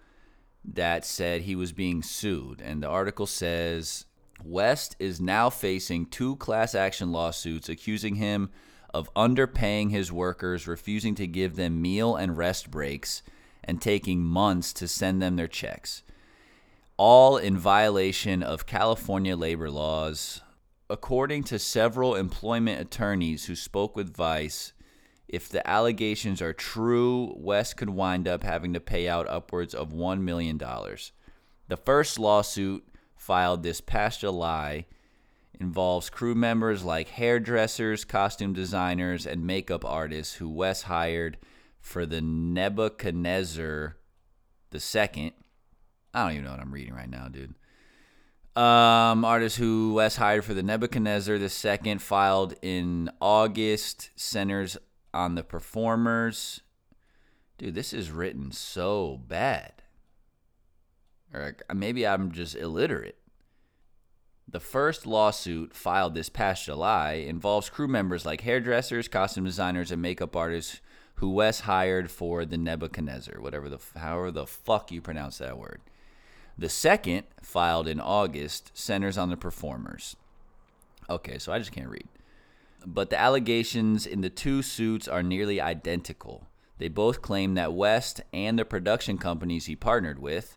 that 0.64 1.05
said 1.05 1.42
he 1.42 1.57
was 1.57 1.73
being 1.73 2.01
sued, 2.01 2.61
and 2.61 2.81
the 2.81 2.87
article 2.87 3.27
says 3.27 4.05
West 4.44 4.96
is 4.98 5.20
now 5.20 5.50
facing 5.50 6.07
two 6.07 6.37
class 6.37 6.74
action 6.74 7.12
lawsuits 7.12 7.68
accusing 7.68 8.16
him 8.16 8.50
of 8.92 9.12
underpaying 9.14 9.90
his 9.90 10.11
workers, 10.11 10.66
refusing 10.66 11.14
to 11.14 11.26
give 11.26 11.57
them 11.57 11.81
meal 11.81 12.16
and 12.16 12.37
rest 12.37 12.70
breaks, 12.70 13.22
and 13.62 13.81
taking 13.81 14.22
months 14.22 14.72
to 14.72 14.88
send 14.88 15.22
them 15.22 15.37
their 15.37 15.48
checks. 15.48 16.03
All 16.96 17.37
in 17.37 17.57
violation 17.57 18.42
of 18.42 18.66
California 18.66 19.37
labor 19.37 19.70
laws. 19.70 20.40
According 20.88 21.44
to 21.44 21.59
several 21.59 22.16
employment 22.16 22.81
attorneys 22.81 23.46
who 23.46 23.55
spoke 23.55 23.94
with 23.94 24.14
Vice, 24.14 24.72
if 25.29 25.48
the 25.48 25.66
allegations 25.68 26.42
are 26.42 26.53
true, 26.53 27.33
West 27.37 27.76
could 27.76 27.90
wind 27.90 28.26
up 28.26 28.42
having 28.42 28.74
to 28.74 28.81
pay 28.81 29.09
out 29.09 29.29
upwards 29.29 29.72
of 29.72 29.92
$1 29.92 30.20
million. 30.20 30.59
The 30.59 31.76
first 31.76 32.18
lawsuit, 32.18 32.85
filed 33.21 33.63
this 33.63 33.83
past 33.83 34.21
July, 34.21 34.87
involves 35.61 36.09
crew 36.09 36.35
members 36.35 36.83
like 36.83 37.09
hairdressers, 37.09 38.03
costume 38.07 38.55
designers, 38.55 39.27
and 39.27 39.47
makeup 39.47 39.85
artists 39.85 40.37
who 40.37 40.49
West 40.49 40.85
hired 40.85 41.37
for 41.79 42.07
the 42.07 42.23
Nebuchadnezzar 42.23 43.97
second. 44.79 45.33
I 46.15 46.23
don't 46.25 46.33
even 46.33 46.45
know 46.45 46.53
what 46.53 46.61
I'm 46.61 46.73
reading 46.73 46.95
right 46.95 47.11
now, 47.11 47.29
dude. 47.29 47.55
Um, 48.57 49.25
artists 49.25 49.59
who 49.59 49.93
West 49.95 50.17
hired 50.17 50.45
for 50.45 50.55
the 50.55 50.63
Nebuchadnezzar 50.63 51.47
second 51.51 52.01
filed 52.01 52.55
in 52.63 53.11
August 53.21 54.11
centers 54.17 54.79
on 55.13 55.35
the 55.35 55.45
performers. 55.45 56.63
Dude, 57.59 57.75
this 57.75 57.93
is 57.93 58.11
written 58.11 58.51
so 58.51 59.21
bad. 59.29 59.83
Or 61.33 61.57
maybe 61.75 62.07
I'm 62.07 62.33
just 62.33 62.57
illiterate. 62.57 63.16
The 64.49 64.61
first 64.61 65.07
lawsuit 65.07 65.75
filed 65.75 66.14
this 66.14 66.29
past 66.29 66.64
July 66.64 67.12
involves 67.12 67.71
crew 67.71 67.87
members 67.87 68.27
like 68.27 68.40
hairdressers, 68.40 69.07
costume 69.07 69.45
designers, 69.45 69.93
and 69.93 70.03
makeup 70.03 70.35
artists 70.35 70.81
who 71.16 71.31
Wes 71.31 71.61
hired 71.61 72.11
for 72.11 72.45
the 72.45 72.59
Nebuchadnezzar, 72.59 73.40
whatever 73.40 73.69
the 73.69 73.79
however 73.97 74.33
the 74.33 74.47
fuck 74.47 74.90
you 74.90 75.01
pronounce 75.01 75.38
that 75.38 75.59
word. 75.59 75.81
The 76.59 76.69
second, 76.69 77.25
filed 77.43 77.87
in 77.87 78.01
August, 78.01 78.73
centers 78.75 79.16
on 79.16 79.31
the 79.31 79.37
performers. 79.37 80.16
Okay, 81.09 81.38
so 81.38 81.53
I 81.53 81.59
just 81.59 81.73
can't 81.73 81.88
read. 81.88 82.09
But 82.85 83.11
the 83.11 83.21
allegations 83.21 84.07
in 84.07 84.21
the 84.21 84.31
two 84.31 84.62
suits 84.62 85.07
are 85.07 85.23
nearly 85.23 85.61
identical. 85.61 86.49
They 86.79 86.88
both 86.88 87.23
claim 87.23 87.55
that 87.55 87.75
West 87.75 88.21
and 88.33 88.59
the 88.59 88.64
production 88.64 89.16
companies 89.16 89.66
he 89.66 89.77
partnered 89.77 90.19
with 90.19 90.57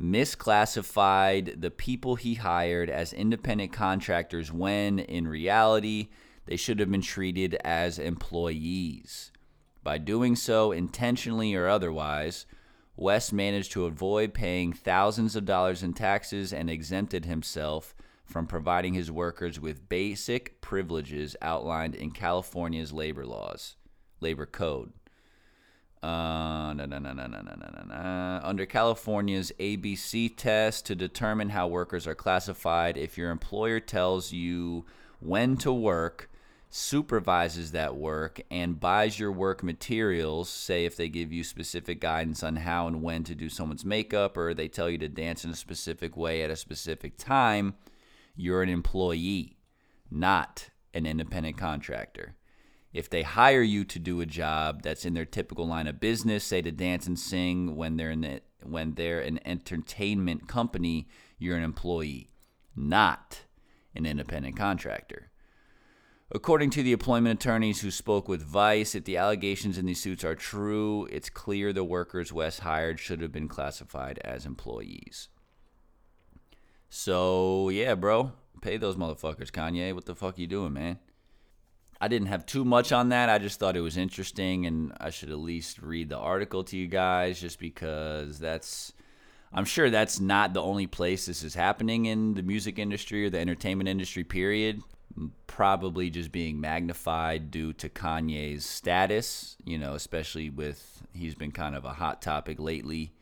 misclassified 0.00 1.60
the 1.60 1.70
people 1.70 2.16
he 2.16 2.34
hired 2.34 2.88
as 2.88 3.12
independent 3.12 3.72
contractors 3.72 4.52
when, 4.52 4.98
in 4.98 5.26
reality, 5.26 6.08
they 6.46 6.56
should 6.56 6.78
have 6.80 6.90
been 6.90 7.02
treated 7.02 7.54
as 7.64 7.98
employees. 7.98 9.32
By 9.82 9.98
doing 9.98 10.36
so, 10.36 10.72
intentionally 10.72 11.54
or 11.54 11.68
otherwise, 11.68 12.46
West 12.96 13.32
managed 13.32 13.72
to 13.72 13.86
avoid 13.86 14.34
paying 14.34 14.72
thousands 14.72 15.36
of 15.36 15.44
dollars 15.44 15.82
in 15.82 15.94
taxes 15.94 16.52
and 16.52 16.68
exempted 16.68 17.24
himself 17.24 17.94
from 18.24 18.46
providing 18.46 18.94
his 18.94 19.10
workers 19.10 19.58
with 19.58 19.88
basic 19.88 20.60
privileges 20.60 21.36
outlined 21.40 21.94
in 21.94 22.10
California's 22.10 22.92
labor 22.92 23.24
laws, 23.24 23.76
labor 24.20 24.46
code. 24.46 24.92
Uh, 26.02 26.74
Under 28.42 28.66
California's 28.66 29.52
ABC 29.58 30.36
test 30.36 30.86
to 30.86 30.94
determine 30.94 31.50
how 31.50 31.66
workers 31.66 32.06
are 32.06 32.14
classified, 32.14 32.96
if 32.96 33.18
your 33.18 33.30
employer 33.30 33.80
tells 33.80 34.32
you 34.32 34.86
when 35.20 35.56
to 35.58 35.72
work, 35.72 36.30
supervises 36.70 37.72
that 37.72 37.96
work, 37.96 38.40
and 38.50 38.78
buys 38.78 39.18
your 39.18 39.32
work 39.32 39.62
materials, 39.62 40.48
say 40.48 40.84
if 40.84 40.96
they 40.96 41.08
give 41.08 41.32
you 41.32 41.42
specific 41.42 42.00
guidance 42.00 42.42
on 42.42 42.56
how 42.56 42.86
and 42.86 43.02
when 43.02 43.24
to 43.24 43.34
do 43.34 43.48
someone's 43.48 43.84
makeup, 43.84 44.36
or 44.36 44.54
they 44.54 44.68
tell 44.68 44.88
you 44.90 44.98
to 44.98 45.08
dance 45.08 45.44
in 45.44 45.50
a 45.50 45.56
specific 45.56 46.16
way 46.16 46.42
at 46.42 46.50
a 46.50 46.56
specific 46.56 47.16
time, 47.16 47.74
you're 48.36 48.62
an 48.62 48.68
employee, 48.68 49.56
not 50.10 50.70
an 50.94 51.06
independent 51.06 51.56
contractor. 51.56 52.34
If 52.98 53.08
they 53.08 53.22
hire 53.22 53.62
you 53.62 53.84
to 53.84 54.00
do 54.00 54.20
a 54.20 54.26
job 54.26 54.82
that's 54.82 55.04
in 55.04 55.14
their 55.14 55.24
typical 55.24 55.68
line 55.68 55.86
of 55.86 56.00
business, 56.00 56.42
say 56.42 56.62
to 56.62 56.72
dance 56.72 57.06
and 57.06 57.16
sing 57.16 57.76
when 57.76 57.96
they're 57.96 58.10
in 58.10 58.22
the, 58.22 58.40
when 58.64 58.94
they're 58.94 59.20
an 59.20 59.38
entertainment 59.44 60.48
company, 60.48 61.06
you're 61.38 61.56
an 61.56 61.62
employee, 61.62 62.32
not 62.74 63.42
an 63.94 64.04
independent 64.04 64.56
contractor. 64.56 65.30
According 66.32 66.70
to 66.70 66.82
the 66.82 66.90
employment 66.90 67.40
attorneys 67.40 67.82
who 67.82 67.92
spoke 67.92 68.26
with 68.26 68.42
Vice, 68.42 68.96
if 68.96 69.04
the 69.04 69.16
allegations 69.16 69.78
in 69.78 69.86
these 69.86 70.02
suits 70.02 70.24
are 70.24 70.34
true, 70.34 71.06
it's 71.12 71.30
clear 71.30 71.72
the 71.72 71.84
workers 71.84 72.32
West 72.32 72.58
hired 72.60 72.98
should 72.98 73.22
have 73.22 73.30
been 73.30 73.46
classified 73.46 74.18
as 74.24 74.44
employees. 74.44 75.28
So, 76.90 77.68
yeah, 77.68 77.94
bro, 77.94 78.32
pay 78.60 78.76
those 78.76 78.96
motherfuckers, 78.96 79.52
Kanye. 79.52 79.94
What 79.94 80.06
the 80.06 80.16
fuck 80.16 80.36
you 80.36 80.48
doing, 80.48 80.72
man? 80.72 80.98
I 82.00 82.08
didn't 82.08 82.28
have 82.28 82.46
too 82.46 82.64
much 82.64 82.92
on 82.92 83.08
that. 83.08 83.28
I 83.28 83.38
just 83.38 83.58
thought 83.58 83.76
it 83.76 83.80
was 83.80 83.96
interesting, 83.96 84.66
and 84.66 84.92
I 85.00 85.10
should 85.10 85.30
at 85.30 85.38
least 85.38 85.82
read 85.82 86.08
the 86.08 86.18
article 86.18 86.62
to 86.64 86.76
you 86.76 86.86
guys 86.86 87.40
just 87.40 87.58
because 87.58 88.38
that's. 88.38 88.92
I'm 89.52 89.64
sure 89.64 89.88
that's 89.88 90.20
not 90.20 90.52
the 90.52 90.62
only 90.62 90.86
place 90.86 91.24
this 91.24 91.42
is 91.42 91.54
happening 91.54 92.04
in 92.04 92.34
the 92.34 92.42
music 92.42 92.78
industry 92.78 93.24
or 93.24 93.30
the 93.30 93.40
entertainment 93.40 93.88
industry, 93.88 94.22
period. 94.22 94.82
Probably 95.46 96.10
just 96.10 96.30
being 96.30 96.60
magnified 96.60 97.50
due 97.50 97.72
to 97.74 97.88
Kanye's 97.88 98.66
status, 98.66 99.56
you 99.64 99.78
know, 99.78 99.94
especially 99.94 100.50
with 100.50 101.02
he's 101.14 101.34
been 101.34 101.50
kind 101.50 101.74
of 101.74 101.86
a 101.86 101.94
hot 101.94 102.20
topic 102.20 102.60
lately 102.60 103.14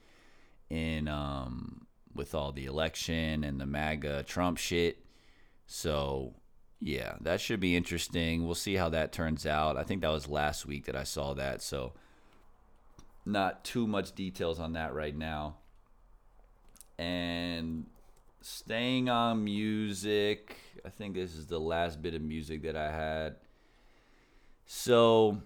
in 0.68 1.06
um, 1.06 1.86
with 2.14 2.34
all 2.34 2.52
the 2.52 2.66
election 2.66 3.44
and 3.44 3.60
the 3.60 3.66
MAGA 3.66 4.24
Trump 4.24 4.58
shit. 4.58 4.98
So 5.66 6.34
yeah, 6.80 7.14
that 7.20 7.40
should 7.40 7.60
be 7.60 7.76
interesting. 7.76 8.44
We'll 8.44 8.54
see 8.54 8.74
how 8.74 8.88
that 8.90 9.12
turns 9.12 9.46
out. 9.46 9.76
I 9.76 9.82
think 9.82 10.02
that 10.02 10.10
was 10.10 10.28
last 10.28 10.66
week 10.66 10.86
that 10.86 10.96
I 10.96 11.04
saw 11.04 11.34
that, 11.34 11.62
so 11.62 11.92
not 13.24 13.64
too 13.64 13.86
much 13.86 14.14
details 14.14 14.60
on 14.60 14.74
that 14.74 14.94
right 14.94 15.16
now. 15.16 15.56
And 16.98 17.86
staying 18.40 19.08
on 19.08 19.44
music, 19.44 20.56
I 20.84 20.88
think 20.90 21.14
this 21.14 21.34
is 21.34 21.46
the 21.46 21.58
last 21.58 22.00
bit 22.00 22.14
of 22.14 22.22
music 22.22 22.62
that 22.62 22.76
I 22.76 22.90
had. 22.90 23.36
So 24.66 25.42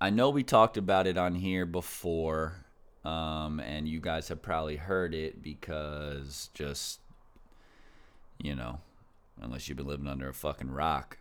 I 0.00 0.10
know 0.10 0.30
we 0.30 0.42
talked 0.42 0.76
about 0.76 1.06
it 1.06 1.18
on 1.18 1.34
here 1.34 1.66
before, 1.66 2.64
um, 3.04 3.60
and 3.60 3.88
you 3.88 4.00
guys 4.00 4.28
have 4.28 4.42
probably 4.42 4.76
heard 4.76 5.14
it 5.14 5.42
because 5.42 6.50
just, 6.54 7.00
you 8.38 8.54
know, 8.54 8.80
unless 9.40 9.68
you've 9.68 9.78
been 9.78 9.86
living 9.86 10.08
under 10.08 10.28
a 10.28 10.34
fucking 10.34 10.70
rock. 10.70 11.18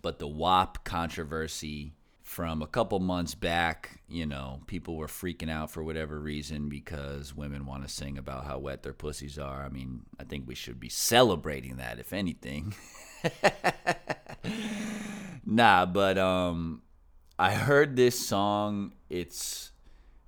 But 0.00 0.18
the 0.18 0.28
WAP 0.28 0.84
controversy 0.84 1.94
from 2.22 2.62
a 2.62 2.66
couple 2.66 2.98
months 2.98 3.34
back, 3.34 4.00
you 4.08 4.24
know, 4.24 4.60
people 4.66 4.96
were 4.96 5.06
freaking 5.06 5.50
out 5.50 5.70
for 5.70 5.82
whatever 5.82 6.18
reason 6.18 6.68
because 6.68 7.36
women 7.36 7.66
want 7.66 7.82
to 7.82 7.92
sing 7.92 8.16
about 8.16 8.46
how 8.46 8.58
wet 8.58 8.82
their 8.82 8.92
pussies 8.92 9.38
are. 9.38 9.64
I 9.64 9.68
mean, 9.68 10.02
I 10.18 10.24
think 10.24 10.46
we 10.46 10.54
should 10.54 10.80
be 10.80 10.88
celebrating 10.88 11.76
that, 11.76 11.98
if 11.98 12.12
anything. 12.12 12.74
nah, 15.46 15.86
but 15.86 16.16
um, 16.16 16.82
I 17.38 17.52
heard 17.52 17.96
this 17.96 18.18
song. 18.18 18.94
It's 19.10 19.72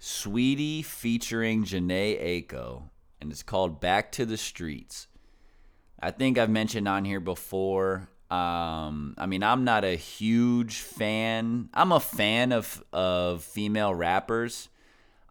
Saweetie 0.01 0.85
featuring 0.85 1.65
Jhené 1.65 2.23
Aiko, 2.23 2.91
and 3.21 3.33
it's 3.33 3.43
called 3.43 3.81
"Back 3.81 4.13
to 4.13 4.27
the 4.27 4.37
Streets." 4.37 5.07
I 6.05 6.11
think 6.11 6.37
I've 6.37 6.51
mentioned 6.51 6.87
on 6.87 7.07
here 7.07 7.19
before. 7.19 8.11
Um, 8.31 9.15
I 9.17 9.25
mean, 9.25 9.43
I'm 9.43 9.65
not 9.65 9.87
a 9.87 9.97
huge 9.97 10.81
fan. 10.81 11.71
I'm 11.73 11.93
a 11.93 12.01
fan 12.01 12.53
of 12.53 12.85
of 12.93 13.43
female 13.43 13.95
rappers. 13.95 14.69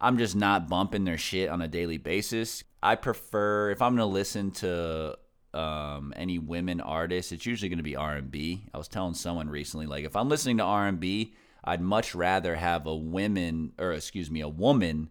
I'm 0.01 0.17
just 0.17 0.35
not 0.35 0.67
bumping 0.67 1.05
their 1.05 1.19
shit 1.19 1.49
on 1.49 1.61
a 1.61 1.67
daily 1.67 1.99
basis. 1.99 2.63
I 2.81 2.95
prefer 2.95 3.69
if 3.69 3.83
I'm 3.83 3.95
gonna 3.95 4.07
listen 4.07 4.49
to 4.51 5.15
um, 5.53 6.11
any 6.15 6.39
women 6.39 6.81
artists, 6.81 7.31
it's 7.31 7.45
usually 7.45 7.69
gonna 7.69 7.83
be 7.83 7.95
R&B. 7.95 8.63
I 8.73 8.77
was 8.79 8.87
telling 8.87 9.13
someone 9.13 9.49
recently, 9.49 9.85
like 9.85 10.05
if 10.05 10.15
I'm 10.15 10.27
listening 10.27 10.57
to 10.57 10.63
R&B, 10.63 11.35
I'd 11.63 11.81
much 11.81 12.15
rather 12.15 12.55
have 12.55 12.87
a 12.87 12.95
women 12.95 13.73
or 13.77 13.91
excuse 13.91 14.31
me, 14.31 14.41
a 14.41 14.49
woman 14.49 15.09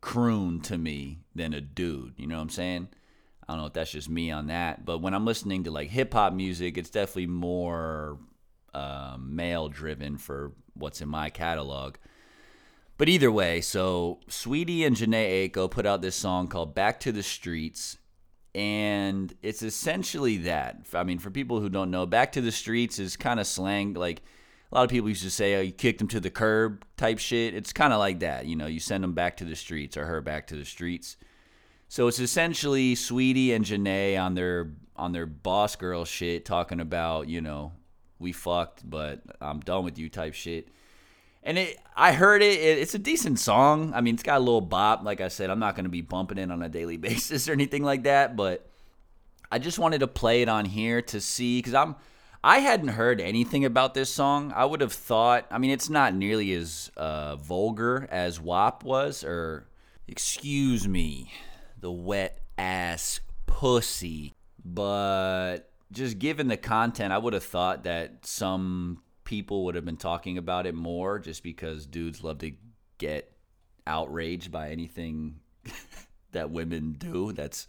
croon 0.00 0.62
to 0.62 0.78
me 0.78 1.18
than 1.34 1.52
a 1.52 1.60
dude. 1.60 2.14
You 2.16 2.28
know 2.28 2.36
what 2.36 2.44
I'm 2.44 2.48
saying? 2.48 2.88
I 3.48 3.52
don't 3.52 3.60
know 3.60 3.66
if 3.66 3.72
that's 3.72 3.90
just 3.90 4.08
me 4.08 4.30
on 4.30 4.46
that, 4.46 4.84
but 4.84 4.98
when 4.98 5.14
I'm 5.14 5.24
listening 5.24 5.64
to 5.64 5.70
like 5.70 5.90
hip 5.90 6.12
hop 6.14 6.32
music, 6.32 6.78
it's 6.78 6.90
definitely 6.90 7.26
more 7.26 8.18
uh, 8.72 9.16
male 9.18 9.68
driven 9.68 10.16
for 10.16 10.52
what's 10.74 11.00
in 11.00 11.08
my 11.08 11.30
catalog. 11.30 11.96
But 12.98 13.08
either 13.08 13.32
way, 13.32 13.60
so 13.60 14.20
Saweetie 14.28 14.86
and 14.86 14.96
Jhené 14.96 15.50
Aiko 15.50 15.70
put 15.70 15.86
out 15.86 16.02
this 16.02 16.14
song 16.14 16.46
called 16.46 16.74
Back 16.74 17.00
to 17.00 17.12
the 17.12 17.22
Streets. 17.22 17.98
And 18.54 19.34
it's 19.42 19.62
essentially 19.62 20.36
that. 20.38 20.86
I 20.94 21.02
mean, 21.02 21.18
for 21.18 21.30
people 21.30 21.60
who 21.60 21.68
don't 21.68 21.90
know, 21.90 22.06
Back 22.06 22.32
to 22.32 22.40
the 22.40 22.52
Streets 22.52 22.98
is 22.98 23.16
kind 23.16 23.40
of 23.40 23.46
slang. 23.46 23.94
Like 23.94 24.22
a 24.70 24.74
lot 24.74 24.84
of 24.84 24.90
people 24.90 25.08
used 25.08 25.22
to 25.22 25.30
say, 25.30 25.56
oh, 25.56 25.62
you 25.62 25.72
kicked 25.72 25.98
them 25.98 26.08
to 26.08 26.20
the 26.20 26.30
curb 26.30 26.84
type 26.96 27.18
shit. 27.18 27.54
It's 27.54 27.72
kind 27.72 27.92
of 27.92 27.98
like 27.98 28.20
that. 28.20 28.46
You 28.46 28.56
know, 28.56 28.66
you 28.66 28.78
send 28.78 29.02
them 29.02 29.14
back 29.14 29.38
to 29.38 29.44
the 29.44 29.56
streets 29.56 29.96
or 29.96 30.06
her 30.06 30.20
back 30.20 30.46
to 30.48 30.56
the 30.56 30.64
streets. 30.64 31.16
So 31.92 32.08
it's 32.08 32.20
essentially 32.20 32.94
Saweetie 32.94 33.54
and 33.54 33.66
Jhené 33.66 34.18
on 34.18 34.34
their 34.34 34.70
on 34.96 35.12
their 35.12 35.26
boss 35.26 35.76
girl 35.76 36.06
shit, 36.06 36.46
talking 36.46 36.80
about 36.80 37.28
you 37.28 37.42
know 37.42 37.72
we 38.18 38.32
fucked, 38.32 38.88
but 38.88 39.20
I'm 39.42 39.60
done 39.60 39.84
with 39.84 39.98
you 39.98 40.08
type 40.08 40.32
shit. 40.32 40.68
And 41.42 41.58
it, 41.58 41.78
I 41.94 42.14
heard 42.14 42.40
it, 42.40 42.58
it. 42.58 42.78
It's 42.78 42.94
a 42.94 42.98
decent 42.98 43.38
song. 43.38 43.92
I 43.94 44.00
mean, 44.00 44.14
it's 44.14 44.22
got 44.22 44.38
a 44.38 44.42
little 44.42 44.62
bop. 44.62 45.04
Like 45.04 45.20
I 45.20 45.28
said, 45.28 45.50
I'm 45.50 45.58
not 45.58 45.76
gonna 45.76 45.90
be 45.90 46.00
bumping 46.00 46.38
it 46.38 46.50
on 46.50 46.62
a 46.62 46.68
daily 46.70 46.96
basis 47.10 47.46
or 47.46 47.52
anything 47.52 47.82
like 47.82 48.04
that. 48.04 48.36
But 48.36 48.66
I 49.50 49.58
just 49.58 49.78
wanted 49.78 49.98
to 49.98 50.06
play 50.06 50.40
it 50.40 50.48
on 50.48 50.64
here 50.64 51.02
to 51.02 51.20
see 51.20 51.58
because 51.58 51.74
I'm 51.74 51.96
I 52.42 52.60
hadn't 52.60 52.88
heard 52.88 53.20
anything 53.20 53.66
about 53.66 53.92
this 53.92 54.08
song. 54.08 54.50
I 54.56 54.64
would 54.64 54.80
have 54.80 54.94
thought. 54.94 55.44
I 55.50 55.58
mean, 55.58 55.70
it's 55.70 55.90
not 55.90 56.14
nearly 56.14 56.54
as 56.54 56.90
uh, 56.96 57.36
vulgar 57.36 58.08
as 58.10 58.40
WAP 58.40 58.82
was, 58.82 59.22
or 59.22 59.66
excuse 60.08 60.88
me 60.88 61.30
the 61.82 61.92
wet 61.92 62.40
ass 62.56 63.20
pussy. 63.44 64.32
But 64.64 65.70
just 65.90 66.18
given 66.18 66.48
the 66.48 66.56
content, 66.56 67.12
I 67.12 67.18
would 67.18 67.34
have 67.34 67.44
thought 67.44 67.84
that 67.84 68.24
some 68.24 69.02
people 69.24 69.64
would 69.64 69.74
have 69.74 69.84
been 69.84 69.96
talking 69.96 70.38
about 70.38 70.66
it 70.66 70.74
more 70.74 71.18
just 71.18 71.42
because 71.42 71.84
dudes 71.84 72.24
love 72.24 72.38
to 72.38 72.52
get 72.96 73.32
outraged 73.86 74.50
by 74.50 74.70
anything 74.70 75.40
that 76.32 76.50
women 76.50 76.94
do 76.98 77.32
that's, 77.32 77.66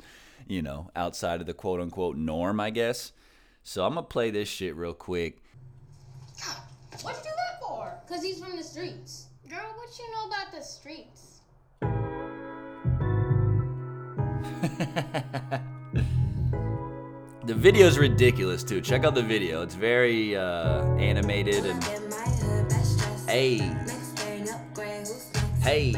you 0.48 0.62
know, 0.62 0.90
outside 0.96 1.42
of 1.42 1.48
the 1.48 1.54
quote 1.54 1.82
unquote 1.82 2.16
norm, 2.16 2.60
I 2.60 2.70
guess. 2.70 3.12
So 3.64 3.86
I'm 3.86 3.96
going 3.96 4.06
to 4.06 4.10
play 4.10 4.30
this 4.30 4.48
shit 4.48 4.76
real 4.76 4.94
quick. 4.94 5.42
What'd 7.02 7.18
you 7.18 7.24
do 7.24 7.36
that 7.36 7.60
for? 7.62 8.00
Because 8.06 8.24
he's 8.24 8.40
from 8.40 8.56
the 8.56 8.64
streets. 8.64 9.28
Girl, 9.50 9.74
what 9.76 9.98
you 9.98 10.12
know 10.12 10.28
about 10.28 10.52
the 10.52 10.62
streets? 10.62 11.33
the 17.46 17.54
video 17.54 17.88
is 17.88 17.98
ridiculous 17.98 18.64
too. 18.64 18.82
Check 18.82 19.06
out 19.06 19.16
the 19.16 19.24
video. 19.24 19.62
It's 19.62 19.76
very 19.76 20.36
uh, 20.36 20.84
animated 20.96 21.66
and 21.66 21.84
hey, 23.28 23.58
hey, 25.62 25.94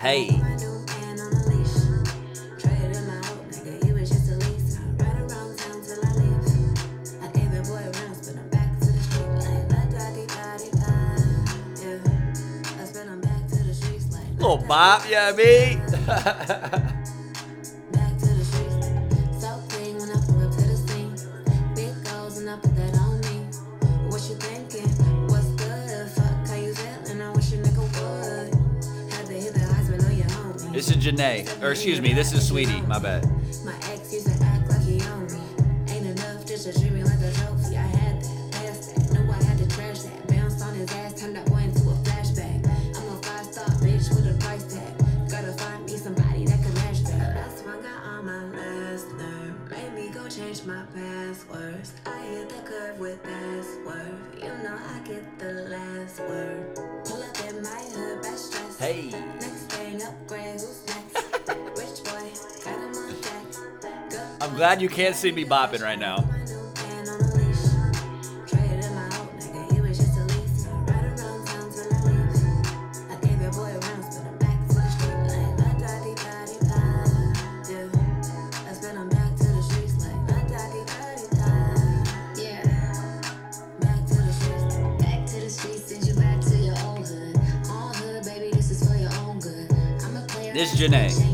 hey. 0.00 0.28
Little 14.48 14.66
bop, 14.66 15.02
yeah, 15.10 15.30
me. 15.32 15.76
This 30.72 30.88
is 30.88 30.96
Jhené, 30.96 31.62
or 31.62 31.72
excuse 31.72 32.00
me, 32.00 32.14
this 32.14 32.32
is 32.32 32.50
Saweetie. 32.50 32.86
My 32.88 32.98
bad. 32.98 33.37
Glad 64.58 64.82
you 64.82 64.88
can't 64.88 65.14
see 65.14 65.30
me 65.30 65.44
bopping 65.44 65.80
right 65.80 66.00
now. 66.00 66.24
This 90.52 90.74
Jhené. 90.74 91.27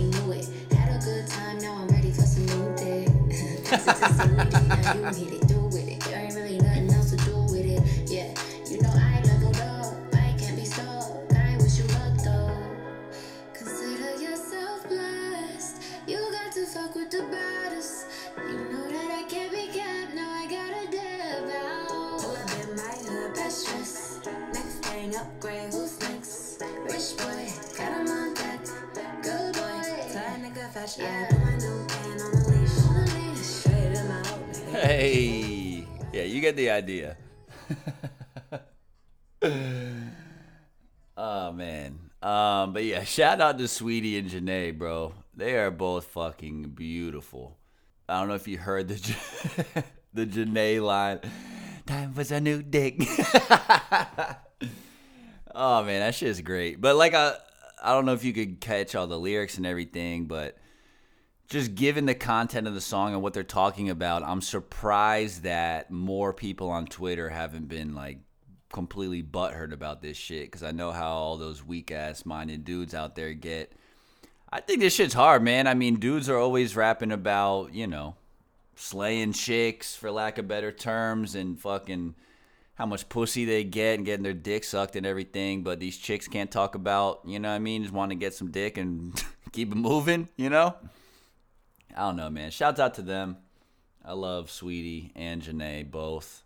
Hey, 34.71 35.85
yeah, 36.13 36.23
you 36.23 36.41
get 36.41 36.55
the 36.55 36.71
idea. 36.71 37.17
oh 41.17 41.53
man, 41.53 41.99
um, 42.23 42.73
but 42.73 42.85
yeah, 42.85 43.03
shout 43.03 43.41
out 43.41 43.59
to 43.59 43.65
Saweetie 43.65 44.21
and 44.21 44.31
Jhené, 44.31 44.79
bro. 44.79 45.15
They 45.35 45.57
are 45.57 45.73
both 45.73 46.05
fucking 46.07 46.71
beautiful. 46.71 47.57
I 48.09 48.21
don't 48.21 48.29
know 48.29 48.35
if 48.35 48.47
you 48.47 48.59
heard 48.59 48.87
the 48.87 48.95
the 50.15 50.27
Jhené 50.27 50.81
line. 50.81 51.19
Time 51.87 52.13
for 52.13 52.33
a 52.33 52.41
new 52.41 52.63
dick. 52.63 52.99
oh 55.53 55.83
man, 55.83 56.01
that 56.01 56.15
shit 56.15 56.29
is 56.29 56.41
great. 56.41 56.81
But 56.81 56.95
like 56.95 57.15
I, 57.15 57.35
I 57.83 57.91
don't 57.91 58.07
know 58.07 58.13
if 58.15 58.23
you 58.23 58.33
could 58.33 58.61
catch 58.61 58.95
all 58.95 59.09
the 59.09 59.19
lyrics 59.19 59.57
and 59.57 59.67
everything, 59.67 60.27
but 60.27 60.57
just 61.49 61.75
given 61.75 62.07
the 62.07 62.15
content 62.15 62.67
of 62.67 62.75
the 62.75 62.81
song 62.81 63.13
and 63.13 63.23
what 63.23 63.35
they're 63.35 63.43
talking 63.43 63.91
about, 63.91 64.23
I'm 64.23 64.41
surprised 64.41 65.43
that 65.43 65.91
more 65.91 66.33
people 66.33 66.71
on 66.71 66.87
Twitter 66.87 67.29
haven't 67.29 67.69
been 67.69 67.95
like 67.95 68.19
completely 68.73 69.23
butthurt 69.23 69.73
about 69.73 70.03
this 70.03 70.17
shit 70.17 70.47
because 70.47 70.63
I 70.63 70.73
know 70.73 70.91
how 70.91 71.13
all 71.13 71.37
those 71.37 71.65
weak 71.65 71.91
ass 71.91 72.27
minded 72.27 72.65
dudes 72.65 72.95
out 72.95 73.15
there 73.15 73.33
get. 73.33 73.73
I 74.51 74.61
think 74.61 74.81
this 74.81 74.95
shit's 74.95 75.15
hard, 75.15 75.43
man. 75.43 75.67
I 75.67 75.75
mean, 75.75 75.97
dudes 75.97 76.29
are 76.29 76.39
always 76.39 76.77
rapping 76.77 77.13
about, 77.13 77.75
you 77.75 77.87
know, 77.87 78.15
slaying 78.77 79.33
chicks, 79.33 79.95
for 79.97 80.11
lack 80.11 80.39
of 80.39 80.49
better 80.49 80.73
terms, 80.73 81.35
and 81.35 81.59
fucking 81.59 82.15
how 82.75 82.87
much 82.87 83.09
pussy 83.09 83.45
they 83.45 83.65
get 83.65 83.95
and 83.95 84.05
getting 84.05 84.23
their 84.23 84.33
dick 84.33 84.65
sucked 84.65 84.97
and 84.97 85.07
everything. 85.07 85.63
But 85.63 85.81
these 85.81 85.97
chicks 85.97 86.29
can't 86.29 86.51
talk 86.51 86.75
about, 86.75 87.21
you 87.25 87.39
know 87.39 87.51
what 87.51 87.57
I 87.57 87.61
mean? 87.61 87.83
Just 87.83 87.95
want 87.95 88.11
to 88.11 88.17
get 88.17 88.35
some 88.35 88.51
dick 88.51 88.79
and 88.79 89.13
keep 89.53 89.71
it 89.73 89.77
moving, 89.77 90.29
you 90.37 90.51
know? 90.51 90.75
I 91.95 92.01
don't 92.01 92.17
know, 92.17 92.31
man. 92.31 92.51
Shouts 92.51 92.81
out 92.81 92.95
to 92.95 93.03
them. 93.03 93.37
I 94.05 94.13
love 94.13 94.49
Saweetie 94.49 95.13
and 95.15 95.41
Jhené 95.43 95.91
both. 95.91 96.43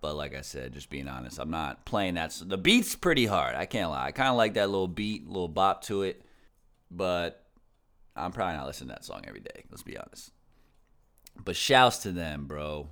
But 0.00 0.14
like 0.14 0.34
I 0.34 0.42
said, 0.42 0.72
just 0.72 0.90
being 0.90 1.08
honest, 1.08 1.38
I'm 1.38 1.50
not 1.50 1.84
playing 1.84 2.14
that. 2.14 2.40
The 2.44 2.58
beat's 2.58 2.94
pretty 2.94 3.26
hard. 3.26 3.56
I 3.56 3.66
can't 3.66 3.90
lie. 3.90 4.06
I 4.06 4.12
kind 4.12 4.28
of 4.28 4.36
like 4.36 4.54
that 4.54 4.70
little 4.70 4.88
beat, 4.88 5.26
little 5.26 5.48
bop 5.48 5.82
to 5.84 6.02
it. 6.02 6.22
But 6.90 7.44
I'm 8.14 8.32
probably 8.32 8.56
not 8.56 8.66
listening 8.66 8.88
to 8.88 8.94
that 8.94 9.04
song 9.04 9.24
every 9.26 9.40
day. 9.40 9.64
Let's 9.70 9.82
be 9.82 9.98
honest. 9.98 10.30
But 11.44 11.56
shouts 11.56 11.98
to 11.98 12.12
them, 12.12 12.46
bro. 12.46 12.88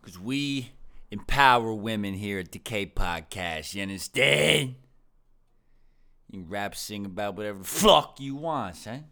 Because 0.00 0.18
we 0.18 0.70
empower 1.10 1.72
women 1.72 2.14
here 2.14 2.38
at 2.38 2.52
the 2.52 2.58
K 2.58 2.86
Podcast. 2.86 3.74
You 3.74 3.82
understand? 3.82 4.74
You 6.30 6.42
rap, 6.42 6.74
sing 6.74 7.06
about 7.06 7.36
whatever 7.36 7.62
fuck 7.62 8.18
you 8.18 8.34
want, 8.34 8.76
son. 8.76 9.04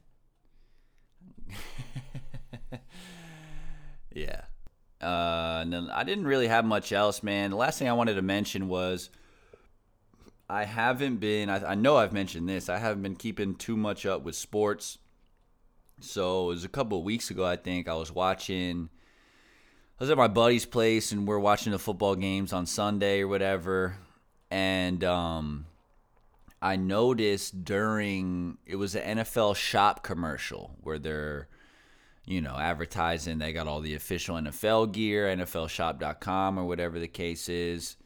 yeah. 4.14 4.42
Uh, 5.00 5.58
and 5.62 5.72
then 5.72 5.90
I 5.90 6.04
didn't 6.04 6.26
really 6.26 6.46
have 6.46 6.64
much 6.64 6.92
else, 6.92 7.22
man. 7.22 7.50
The 7.50 7.56
last 7.56 7.78
thing 7.78 7.88
I 7.88 7.92
wanted 7.92 8.14
to 8.14 8.22
mention 8.22 8.68
was 8.68 9.10
I 10.48 10.64
haven't 10.64 11.16
been, 11.16 11.50
I, 11.50 11.72
I 11.72 11.74
know 11.74 11.96
I've 11.96 12.12
mentioned 12.12 12.48
this, 12.48 12.68
I 12.68 12.78
haven't 12.78 13.02
been 13.02 13.16
keeping 13.16 13.54
too 13.56 13.76
much 13.76 14.06
up 14.06 14.22
with 14.22 14.36
sports. 14.36 14.98
So 16.00 16.44
it 16.44 16.54
was 16.54 16.64
a 16.64 16.68
couple 16.68 16.98
of 16.98 17.04
weeks 17.04 17.30
ago, 17.30 17.44
I 17.44 17.56
think, 17.56 17.88
I 17.88 17.94
was 17.94 18.12
watching, 18.12 18.88
I 19.98 20.04
was 20.04 20.10
at 20.10 20.16
my 20.16 20.28
buddy's 20.28 20.66
place 20.66 21.10
and 21.12 21.26
we're 21.26 21.38
watching 21.38 21.72
the 21.72 21.78
football 21.78 22.14
games 22.16 22.52
on 22.52 22.66
Sunday 22.66 23.22
or 23.22 23.28
whatever. 23.28 23.96
And, 24.50 25.02
um, 25.04 25.66
I 26.62 26.76
noticed 26.76 27.64
during 27.64 28.58
it 28.64 28.76
was 28.76 28.94
an 28.94 29.18
NFL 29.18 29.56
shop 29.56 30.02
commercial 30.02 30.76
where 30.80 30.98
they're 30.98 31.48
you 32.24 32.40
know, 32.40 32.56
advertising. 32.56 33.38
They 33.38 33.52
got 33.52 33.66
all 33.66 33.80
the 33.80 33.94
official 33.94 34.36
NFL 34.36 34.92
gear, 34.92 35.26
NFLshop.com 35.26 36.58
or 36.58 36.64
whatever 36.64 36.98
the 36.98 37.08
case 37.08 37.48
is. 37.48 37.96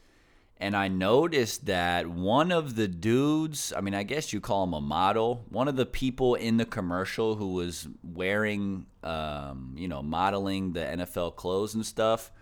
And 0.59 0.75
I 0.75 0.89
noticed 0.89 1.67
that 1.67 2.07
one 2.07 2.51
of 2.51 2.77
the 2.77 2.89
dudes, 2.89 3.75
I 3.77 3.83
mean, 3.83 3.95
I 3.95 4.05
guess 4.05 4.33
you 4.33 4.41
call 4.41 4.65
him 4.65 4.73
a 4.73 4.81
model, 4.81 5.45
one 5.51 5.69
of 5.69 5.77
the 5.77 5.85
people 5.85 6.35
in 6.35 6.57
the 6.57 6.65
commercial 6.65 7.35
who 7.35 7.53
was 7.53 7.87
wearing, 8.03 8.87
um, 9.03 9.75
you 9.77 9.87
know, 9.87 10.03
modeling 10.03 10.73
the 10.73 10.81
NFL 10.81 11.37
clothes 11.37 11.75
and 11.75 11.85
stuff 11.85 12.33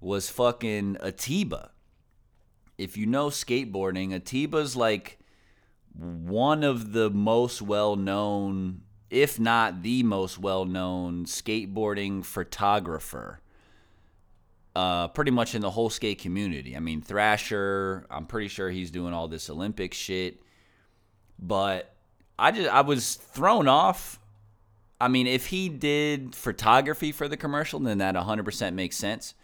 was 0.00 0.28
fucking 0.28 0.98
Atiba. 1.00 1.70
If 2.76 2.98
you 2.98 3.06
know 3.06 3.28
skateboarding, 3.28 4.12
Atiba's 4.12 4.76
like 4.76 5.18
one 5.98 6.62
of 6.64 6.92
the 6.92 7.10
most 7.10 7.62
well 7.62 7.96
known 7.96 8.82
if 9.10 9.38
not 9.38 9.82
the 9.82 10.02
most 10.02 10.38
well 10.38 10.64
known 10.64 11.24
skateboarding 11.24 12.24
photographer. 12.24 13.40
Uh, 14.74 15.08
pretty 15.08 15.30
much 15.30 15.54
in 15.54 15.62
the 15.62 15.70
whole 15.70 15.88
skate 15.88 16.18
community. 16.18 16.76
I 16.76 16.80
mean, 16.80 17.00
Thrasher, 17.00 18.06
I'm 18.10 18.26
pretty 18.26 18.48
sure 18.48 18.68
he's 18.68 18.90
doing 18.90 19.14
all 19.14 19.26
this 19.26 19.48
Olympic 19.48 19.94
shit. 19.94 20.42
But 21.38 21.94
I 22.38 22.50
just 22.50 22.68
I 22.68 22.82
was 22.82 23.14
thrown 23.14 23.68
off. 23.68 24.20
I 25.00 25.08
mean, 25.08 25.26
if 25.26 25.46
he 25.46 25.68
did 25.70 26.34
photography 26.34 27.12
for 27.12 27.26
the 27.28 27.36
commercial, 27.36 27.80
then 27.80 27.98
that 27.98 28.14
100% 28.14 28.74
makes 28.74 28.96
sense. 28.96 29.34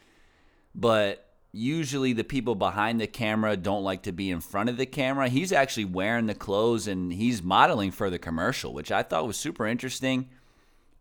But 0.74 1.31
usually 1.52 2.14
the 2.14 2.24
people 2.24 2.54
behind 2.54 3.00
the 3.00 3.06
camera 3.06 3.56
don't 3.56 3.84
like 3.84 4.02
to 4.04 4.12
be 4.12 4.30
in 4.30 4.40
front 4.40 4.70
of 4.70 4.78
the 4.78 4.86
camera. 4.86 5.28
He's 5.28 5.52
actually 5.52 5.84
wearing 5.84 6.26
the 6.26 6.34
clothes 6.34 6.86
and 6.86 7.12
he's 7.12 7.42
modeling 7.42 7.90
for 7.90 8.08
the 8.08 8.18
commercial, 8.18 8.72
which 8.72 8.90
I 8.90 9.02
thought 9.02 9.26
was 9.26 9.36
super 9.36 9.66
interesting. 9.66 10.30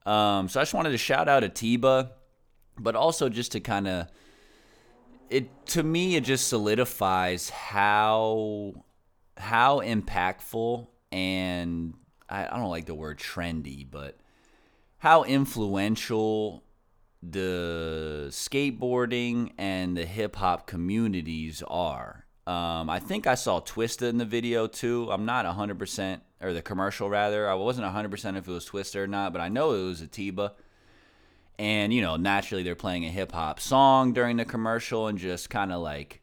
Um, 0.06 0.50
so 0.50 0.60
I 0.60 0.64
just 0.64 0.74
wanted 0.74 0.92
to 0.92 0.98
shout 0.98 1.30
out 1.30 1.44
Atiba, 1.44 2.12
but 2.78 2.96
also 2.96 3.30
just 3.30 3.54
to 3.54 3.60
kind 3.60 3.88
of 3.88 4.08
it 5.30 5.50
to 5.66 5.82
me 5.82 6.18
it 6.18 6.26
just 6.26 6.50
solidifies 6.50 7.50
how 7.50 8.74
how 9.38 9.80
impactful 9.80 10.88
and 11.12 11.94
I, 12.30 12.48
I 12.48 12.58
don't 12.58 12.70
like 12.70 12.86
the 12.86 12.96
word 12.96 13.20
trendy, 13.20 13.88
but 13.90 14.18
how 14.98 15.24
influential 15.24 16.64
the 17.24 18.28
skateboarding 18.30 19.52
and 19.58 19.96
the 19.96 20.06
hip 20.06 20.36
hop 20.36 20.68
communities 20.68 21.64
are. 21.68 22.26
Um, 22.48 22.90
I 22.90 23.00
think 23.00 23.28
I 23.28 23.36
saw 23.36 23.62
Twista 23.62 24.10
in 24.10 24.18
the 24.18 24.26
video 24.26 24.68
too. 24.68 25.08
I'm 25.12 25.26
not 25.26 25.46
100%, 25.46 26.22
or 26.42 26.54
the 26.54 26.62
commercial 26.62 27.10
rather. 27.10 27.48
I 27.48 27.54
wasn't 27.54 27.88
100% 27.88 28.38
if 28.38 28.48
it 28.48 28.52
was 28.52 28.68
Twista 28.68 28.98
or 28.98 29.08
not, 29.08 29.32
but 29.34 29.42
I 29.42 29.50
know 29.50 29.74
it 29.74 29.84
was 29.84 30.02
Atiba. 30.02 30.54
And, 31.60 31.94
you 31.94 32.02
know, 32.02 32.18
naturally 32.18 32.64
they're 32.64 32.76
playing 32.76 33.06
a 33.06 33.10
hip 33.10 33.32
hop 33.32 33.60
song 33.60 34.14
during 34.14 34.38
the 34.38 34.46
commercial 34.46 35.08
and 35.08 35.20
just 35.20 35.52
kind 35.52 35.72
of 35.72 35.82
like, 35.82 36.22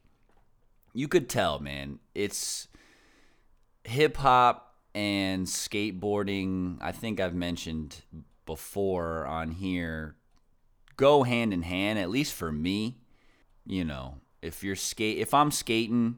you 0.93 1.07
could 1.07 1.29
tell, 1.29 1.59
man. 1.59 1.99
It's 2.13 2.67
hip 3.85 4.17
hop 4.17 4.75
and 4.93 5.47
skateboarding. 5.47 6.77
I 6.81 6.91
think 6.91 7.21
I've 7.21 7.35
mentioned 7.35 8.03
before 8.45 9.25
on 9.25 9.51
here 9.51 10.15
go 10.99 11.23
hand 11.23 11.53
in 11.53 11.61
hand, 11.61 11.97
at 11.97 12.09
least 12.09 12.33
for 12.33 12.51
me. 12.51 12.97
You 13.65 13.85
know, 13.85 14.15
if 14.41 14.65
you're 14.65 14.75
skate, 14.75 15.19
if 15.19 15.33
I'm 15.33 15.49
skating, 15.49 16.17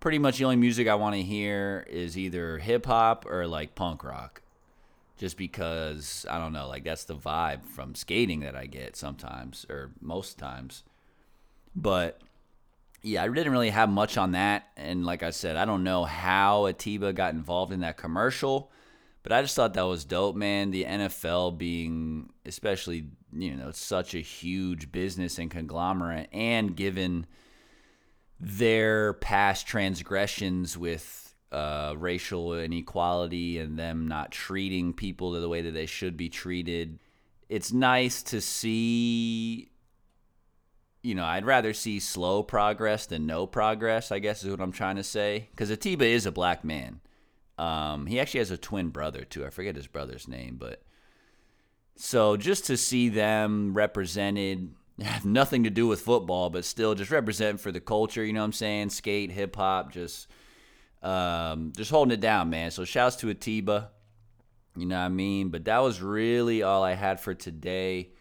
pretty 0.00 0.18
much 0.18 0.38
the 0.38 0.44
only 0.44 0.56
music 0.56 0.88
I 0.88 0.96
want 0.96 1.14
to 1.14 1.22
hear 1.22 1.86
is 1.88 2.18
either 2.18 2.58
hip 2.58 2.86
hop 2.86 3.26
or 3.26 3.46
like 3.46 3.76
punk 3.76 4.02
rock. 4.02 4.42
Just 5.16 5.36
because 5.36 6.26
I 6.28 6.38
don't 6.38 6.52
know, 6.52 6.66
like 6.68 6.82
that's 6.82 7.04
the 7.04 7.14
vibe 7.14 7.64
from 7.64 7.94
skating 7.94 8.40
that 8.40 8.56
I 8.56 8.66
get 8.66 8.96
sometimes 8.96 9.64
or 9.70 9.92
most 10.00 10.36
times. 10.36 10.82
But 11.76 12.20
yeah, 13.02 13.22
I 13.22 13.28
didn't 13.28 13.52
really 13.52 13.70
have 13.70 13.88
much 13.88 14.16
on 14.16 14.32
that. 14.32 14.66
And 14.76 15.06
like 15.06 15.22
I 15.22 15.30
said, 15.30 15.56
I 15.56 15.64
don't 15.64 15.84
know 15.84 16.04
how 16.04 16.66
Atiba 16.66 17.12
got 17.12 17.34
involved 17.34 17.72
in 17.72 17.80
that 17.80 17.96
commercial. 17.96 18.70
But 19.22 19.32
I 19.32 19.42
just 19.42 19.56
thought 19.56 19.74
that 19.74 19.82
was 19.82 20.04
dope, 20.04 20.36
man. 20.36 20.70
The 20.70 20.84
NFL 20.84 21.58
being, 21.58 22.30
especially, 22.46 23.06
you 23.32 23.56
know, 23.56 23.72
such 23.72 24.14
a 24.14 24.20
huge 24.20 24.92
business 24.92 25.38
and 25.38 25.50
conglomerate, 25.50 26.28
and 26.32 26.74
given 26.76 27.26
their 28.40 29.14
past 29.14 29.66
transgressions 29.66 30.78
with 30.78 31.34
uh, 31.50 31.94
racial 31.96 32.54
inequality 32.54 33.58
and 33.58 33.78
them 33.78 34.06
not 34.06 34.30
treating 34.30 34.92
people 34.92 35.32
the 35.32 35.48
way 35.48 35.62
that 35.62 35.72
they 35.72 35.86
should 35.86 36.16
be 36.16 36.28
treated, 36.28 36.98
it's 37.48 37.72
nice 37.72 38.22
to 38.22 38.40
see. 38.40 39.70
You 41.02 41.14
know, 41.14 41.24
I'd 41.24 41.46
rather 41.46 41.72
see 41.72 42.00
slow 42.00 42.42
progress 42.42 43.06
than 43.06 43.24
no 43.24 43.46
progress, 43.46 44.10
I 44.12 44.18
guess 44.18 44.42
is 44.42 44.50
what 44.50 44.60
I'm 44.60 44.72
trying 44.72 44.96
to 44.96 45.04
say. 45.04 45.48
Because 45.50 45.70
Atiba 45.70 46.04
is 46.04 46.26
a 46.26 46.32
black 46.32 46.64
man. 46.64 47.00
Um, 47.58 48.06
he 48.06 48.20
actually 48.20 48.38
has 48.38 48.50
a 48.50 48.56
twin 48.56 48.90
brother 48.90 49.24
too. 49.24 49.44
I 49.44 49.50
forget 49.50 49.76
his 49.76 49.86
brother's 49.86 50.28
name, 50.28 50.56
but 50.58 50.82
so 51.96 52.36
just 52.36 52.66
to 52.66 52.76
see 52.76 53.08
them 53.08 53.74
represented, 53.74 54.74
have 55.00 55.24
nothing 55.24 55.64
to 55.64 55.70
do 55.70 55.86
with 55.86 56.00
football, 56.00 56.50
but 56.50 56.64
still 56.64 56.94
just 56.94 57.10
represent 57.10 57.60
for 57.60 57.72
the 57.72 57.80
culture. 57.80 58.24
You 58.24 58.32
know 58.32 58.40
what 58.40 58.46
I'm 58.46 58.52
saying? 58.52 58.90
Skate, 58.90 59.32
hip 59.32 59.56
hop, 59.56 59.92
just 59.92 60.28
um, 61.02 61.72
just 61.76 61.90
holding 61.90 62.12
it 62.12 62.20
down, 62.20 62.50
man. 62.50 62.70
So 62.70 62.84
shouts 62.84 63.16
to 63.16 63.30
Atiba. 63.30 63.90
You 64.76 64.86
know 64.86 64.96
what 64.96 65.06
I 65.06 65.08
mean? 65.08 65.48
But 65.48 65.64
that 65.64 65.78
was 65.78 66.00
really 66.00 66.62
all 66.62 66.84
I 66.84 66.94
had 66.94 67.20
for 67.20 67.34
today. 67.34 68.12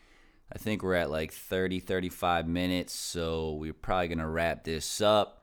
I 0.51 0.57
think 0.57 0.81
we're 0.81 0.95
at 0.95 1.11
like 1.11 1.31
30, 1.31 1.79
35 1.79 2.47
minutes, 2.47 2.93
so 2.93 3.53
we're 3.53 3.73
probably 3.73 4.07
going 4.07 4.17
to 4.19 4.27
wrap 4.27 4.63
this 4.63 5.01
up. 5.01 5.36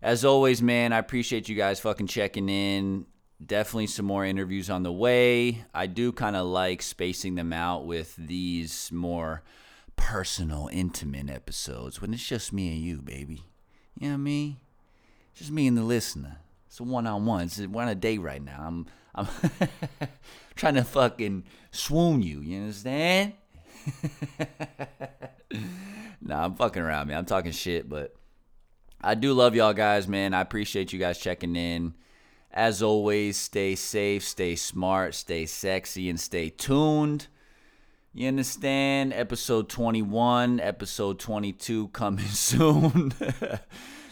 As 0.00 0.24
always, 0.24 0.62
man, 0.62 0.92
I 0.92 0.98
appreciate 0.98 1.48
you 1.48 1.56
guys 1.56 1.80
fucking 1.80 2.06
checking 2.06 2.48
in. 2.48 3.06
Definitely 3.44 3.88
some 3.88 4.06
more 4.06 4.24
interviews 4.24 4.70
on 4.70 4.82
the 4.82 4.92
way. 4.92 5.64
I 5.74 5.86
do 5.86 6.12
kind 6.12 6.36
of 6.36 6.46
like 6.46 6.82
spacing 6.82 7.34
them 7.34 7.52
out 7.52 7.86
with 7.86 8.14
these 8.16 8.90
more 8.92 9.42
personal, 9.96 10.68
intimate 10.72 11.28
episodes 11.30 12.00
when 12.00 12.14
it's 12.14 12.26
just 12.26 12.52
me 12.52 12.68
and 12.68 12.80
you, 12.80 13.02
baby. 13.02 13.42
You 13.98 14.16
know? 14.16 14.54
Just 15.34 15.50
me 15.50 15.66
and 15.66 15.76
the 15.76 15.82
listener. 15.82 16.38
It's 16.68 16.80
a 16.80 16.84
one 16.84 17.06
on 17.06 17.26
one. 17.26 17.50
We're 17.70 17.82
on 17.82 17.88
a 17.88 17.94
date 17.94 18.18
right 18.18 18.42
now. 18.42 18.62
I'm 18.64 18.86
I'm 19.14 19.26
trying 20.54 20.74
to 20.74 20.84
fucking 20.84 21.44
swoon 21.72 22.22
you. 22.22 22.40
You 22.40 22.58
understand? 22.58 23.32
nah, 26.20 26.44
I'm 26.44 26.54
fucking 26.54 26.82
around, 26.82 27.08
man. 27.08 27.18
I'm 27.18 27.24
talking 27.24 27.52
shit, 27.52 27.88
but 27.88 28.14
I 29.00 29.14
do 29.14 29.32
love 29.32 29.54
y'all 29.54 29.74
guys, 29.74 30.08
man. 30.08 30.34
I 30.34 30.40
appreciate 30.40 30.92
you 30.92 30.98
guys 30.98 31.18
checking 31.18 31.54
in. 31.54 31.94
As 32.50 32.82
always, 32.82 33.36
stay 33.36 33.76
safe, 33.76 34.24
stay 34.24 34.56
smart, 34.56 35.14
stay 35.14 35.46
sexy, 35.46 36.10
and 36.10 36.18
stay 36.18 36.50
tuned. 36.50 37.28
You 38.12 38.26
understand? 38.26 39.12
Episode 39.12 39.68
21, 39.68 40.58
episode 40.58 41.20
22 41.20 41.88
coming 41.88 42.24
soon. 42.26 43.12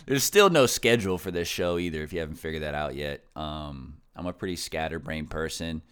There's 0.07 0.23
still 0.23 0.51
no 0.51 0.67
schedule 0.67 1.19
for 1.19 1.33
this 1.33 1.49
show 1.49 1.79
either, 1.79 2.03
if 2.05 2.13
you 2.13 2.21
haven't 2.21 2.37
figured 2.37 2.63
that 2.63 2.75
out 2.75 2.95
yet. 2.95 3.25
Um, 3.35 3.97
I'm 4.15 4.27
a 4.27 4.33
pretty 4.33 4.57
scatterbrained 4.57 5.31
person. 5.31 5.83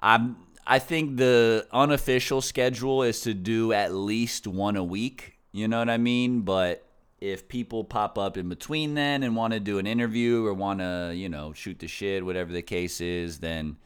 I'm. 0.00 0.36
I 0.64 0.78
think 0.78 1.16
the 1.16 1.66
unofficial 1.72 2.40
schedule 2.40 3.02
is 3.02 3.22
to 3.22 3.34
do 3.34 3.72
at 3.72 3.92
least 3.92 4.46
one 4.46 4.76
a 4.76 4.84
week. 4.84 5.36
You 5.50 5.66
know 5.66 5.80
what 5.80 5.90
I 5.90 5.98
mean? 5.98 6.42
But 6.42 6.86
if 7.22 7.46
people 7.46 7.84
pop 7.84 8.18
up 8.18 8.36
in 8.36 8.48
between 8.48 8.94
then 8.94 9.22
and 9.22 9.36
want 9.36 9.52
to 9.52 9.60
do 9.60 9.78
an 9.78 9.86
interview 9.86 10.44
or 10.44 10.52
want 10.52 10.80
to, 10.80 11.12
you 11.14 11.28
know, 11.28 11.52
shoot 11.52 11.78
the 11.78 11.86
shit, 11.86 12.26
whatever 12.26 12.52
the 12.52 12.62
case 12.62 13.00
is, 13.00 13.38
then 13.38 13.76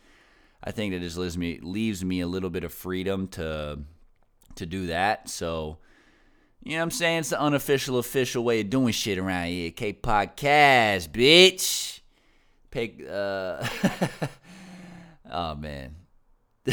I 0.64 0.72
think 0.72 0.95
that 0.95 1.01
just 1.01 1.18
leaves 1.18 1.37
me 1.37 1.61
leaves 1.62 2.03
me 2.03 2.22
a 2.22 2.26
little 2.26 2.49
bit 2.49 2.64
of 2.64 2.72
freedom 2.72 3.28
to 3.28 3.80
to 4.55 4.66
do 4.66 4.87
that. 4.87 5.28
So, 5.28 5.76
you 6.64 6.72
know 6.72 6.78
what 6.78 6.84
I'm 6.84 6.91
saying? 6.93 7.18
It's 7.18 7.28
the 7.28 7.39
unofficial 7.39 7.99
official 7.99 8.43
way 8.43 8.61
of 8.62 8.70
doing 8.70 8.95
shit 8.95 9.18
around 9.18 9.49
here. 9.49 9.70
K 9.70 9.93
podcast, 9.93 11.11
bitch. 11.11 12.01
Pick 12.70 13.07
uh 13.07 13.66
Oh 15.30 15.55
man. 15.57 15.97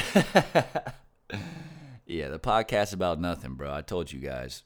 yeah, 2.06 2.30
the 2.30 2.40
podcast 2.40 2.94
about 2.94 3.20
nothing, 3.20 3.56
bro. 3.56 3.74
I 3.74 3.82
told 3.82 4.14
you 4.14 4.22
guys. 4.22 4.64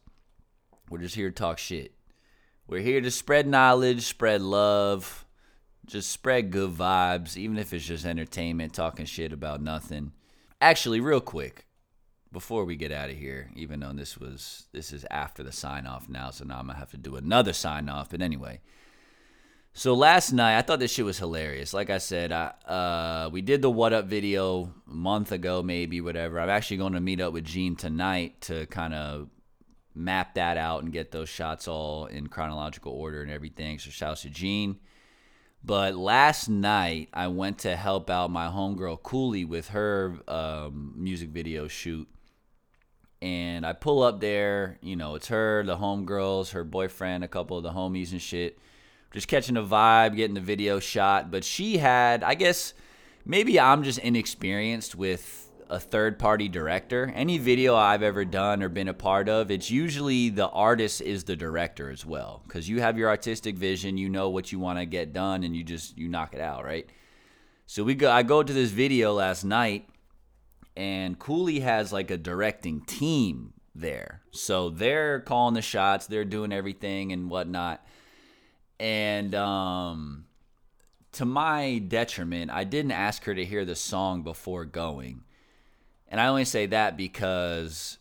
We're 0.90 1.00
just 1.00 1.16
here 1.16 1.30
to 1.30 1.36
talk 1.36 1.58
shit. 1.58 1.94
We're 2.68 2.82
here 2.82 3.02
to 3.02 3.12
spread 3.12 3.48
knowledge, 3.48 4.04
spread 4.04 4.42
love, 4.42 5.26
just 5.86 6.12
spread 6.12 6.52
good 6.52 6.72
vibes, 6.72 7.38
even 7.38 7.58
if 7.58 7.74
it's 7.74 7.86
just 7.86 8.06
entertainment, 8.06 8.74
talking 8.74 9.06
shit 9.06 9.32
about 9.32 9.62
nothing. 9.62 10.12
Actually, 10.60 11.00
real 11.00 11.22
quick, 11.22 11.66
before 12.32 12.66
we 12.66 12.76
get 12.76 12.92
out 12.92 13.10
of 13.10 13.18
here, 13.18 13.50
even 13.56 13.80
though 13.80 13.94
this 13.94 14.18
was 14.18 14.68
this 14.74 14.92
is 14.92 15.06
after 15.10 15.44
the 15.44 15.52
sign 15.52 15.88
off 15.88 16.10
now, 16.10 16.30
so 16.30 16.46
now 16.46 16.60
I'm 16.60 16.68
gonna 16.68 16.80
have 16.80 16.92
to 16.92 16.98
do 16.98 17.16
another 17.16 17.54
sign 17.54 17.90
off. 17.90 18.10
But 18.10 18.22
anyway, 18.22 18.60
so 19.74 19.94
last 19.94 20.34
night 20.34 20.58
I 20.58 20.62
thought 20.62 20.80
this 20.80 20.92
shit 20.92 21.06
was 21.06 21.20
hilarious. 21.20 21.74
Like 21.74 21.90
I 21.90 22.00
said, 22.00 22.32
I, 22.32 22.48
uh, 22.66 23.30
we 23.32 23.42
did 23.42 23.62
the 23.62 23.72
what 23.72 23.94
up 23.94 24.06
video 24.06 24.74
a 24.90 24.94
month 24.94 25.32
ago, 25.32 25.64
maybe 25.64 26.02
whatever. 26.02 26.40
I'm 26.40 26.50
actually 26.50 26.78
going 26.78 26.94
to 26.94 27.00
meet 27.00 27.22
up 27.22 27.32
with 27.32 27.46
Gene 27.46 27.76
tonight 27.76 28.42
to 28.42 28.66
kind 28.66 28.94
of 28.94 29.30
map 29.98 30.36
that 30.36 30.58
out 30.58 30.84
and 30.84 30.94
get 30.94 31.12
those 31.12 31.30
shots 31.30 31.68
all 31.68 32.06
in 32.06 32.28
chronological 32.28 32.92
order 32.92 33.22
and 33.22 33.32
everything. 33.32 33.80
So 33.80 33.90
shout 33.90 34.12
out 34.12 34.18
to 34.18 34.30
Gene. 34.30 34.78
But 35.64 35.96
last 35.96 36.48
night 36.48 37.10
I 37.14 37.28
went 37.28 37.60
to 37.60 37.76
help 37.76 38.10
out 38.10 38.32
my 38.32 38.48
homegirl 38.48 39.04
Cooley 39.04 39.44
with 39.44 39.70
her 39.70 40.18
um, 40.28 40.94
music 40.96 41.30
video 41.30 41.68
shoot. 41.68 42.08
And 43.22 43.66
I 43.66 43.74
pull 43.74 44.04
up 44.04 44.22
there, 44.22 44.78
you 44.82 44.96
know, 44.96 45.16
it's 45.16 45.28
her, 45.30 45.64
the 45.64 45.78
homegirls, 45.78 46.52
her 46.52 46.64
boyfriend, 46.64 47.24
a 47.24 47.28
couple 47.28 47.58
of 47.58 47.64
the 47.64 47.72
homies 47.72 48.12
and 48.12 48.22
shit. 48.22 48.60
Just 49.12 49.28
catching 49.28 49.58
a 49.58 49.64
vibe, 49.64 50.16
getting 50.16 50.36
the 50.36 50.42
video 50.42 50.80
shot. 50.80 51.32
But 51.32 51.44
she 51.44 51.78
had, 51.78 52.24
I 52.24 52.36
guess, 52.36 52.76
maybe 53.26 53.60
I'm 53.60 53.84
just 53.84 53.98
inexperienced 54.00 54.96
with 54.96 55.47
a 55.70 55.80
third 55.80 56.18
party 56.18 56.48
director. 56.48 57.12
Any 57.16 57.38
video 57.38 57.76
I've 57.76 58.04
ever 58.04 58.26
done 58.26 58.64
or 58.64 58.70
been 58.70 58.88
a 58.88 58.94
part 58.94 59.30
of, 59.30 59.52
it's 59.52 59.70
usually 59.70 60.30
the 60.30 60.50
artist 60.50 61.02
is 61.02 61.24
the 61.24 61.36
director 61.36 61.90
as 61.90 62.06
well 62.06 62.44
cuz 62.48 62.70
you 62.70 62.82
have 62.82 62.98
your 62.98 63.10
artistic 63.10 63.56
vision, 63.56 63.98
you 63.98 64.10
know 64.10 64.30
what 64.30 64.52
you 64.52 64.60
want 64.60 64.80
to 64.80 64.86
get 64.86 65.14
done 65.14 65.44
and 65.44 65.56
you 65.56 65.64
just 65.64 65.98
you 65.98 66.08
knock 66.08 66.34
it 66.34 66.42
out, 66.42 66.64
right? 66.64 66.90
So 67.66 67.84
we 67.84 67.96
go 67.96 68.12
I 68.12 68.24
go 68.24 68.44
to 68.44 68.54
this 68.54 68.72
video 68.72 69.14
last 69.14 69.44
night 69.44 69.90
and 70.76 71.20
Cooley 71.20 71.60
has 71.62 71.92
like 71.92 72.12
a 72.12 72.18
directing 72.18 72.82
team 72.82 73.54
there. 73.76 74.22
So 74.32 74.70
they're 74.70 75.20
calling 75.22 75.54
the 75.54 75.62
shots, 75.62 76.08
they're 76.08 76.26
doing 76.26 76.54
everything 76.54 77.12
and 77.12 77.30
whatnot. 77.30 77.86
And 78.80 79.36
um 79.36 80.26
to 81.14 81.26
my 81.26 81.80
detriment, 81.80 82.52
I 82.52 82.64
didn't 82.64 82.92
ask 82.92 83.24
her 83.24 83.34
to 83.34 83.44
hear 83.44 83.66
the 83.66 83.76
song 83.76 84.22
before 84.22 84.66
going. 84.66 85.24
And 86.10 86.22
I 86.22 86.28
only 86.28 86.46
say 86.46 86.68
that 86.68 86.96
because 86.98 87.98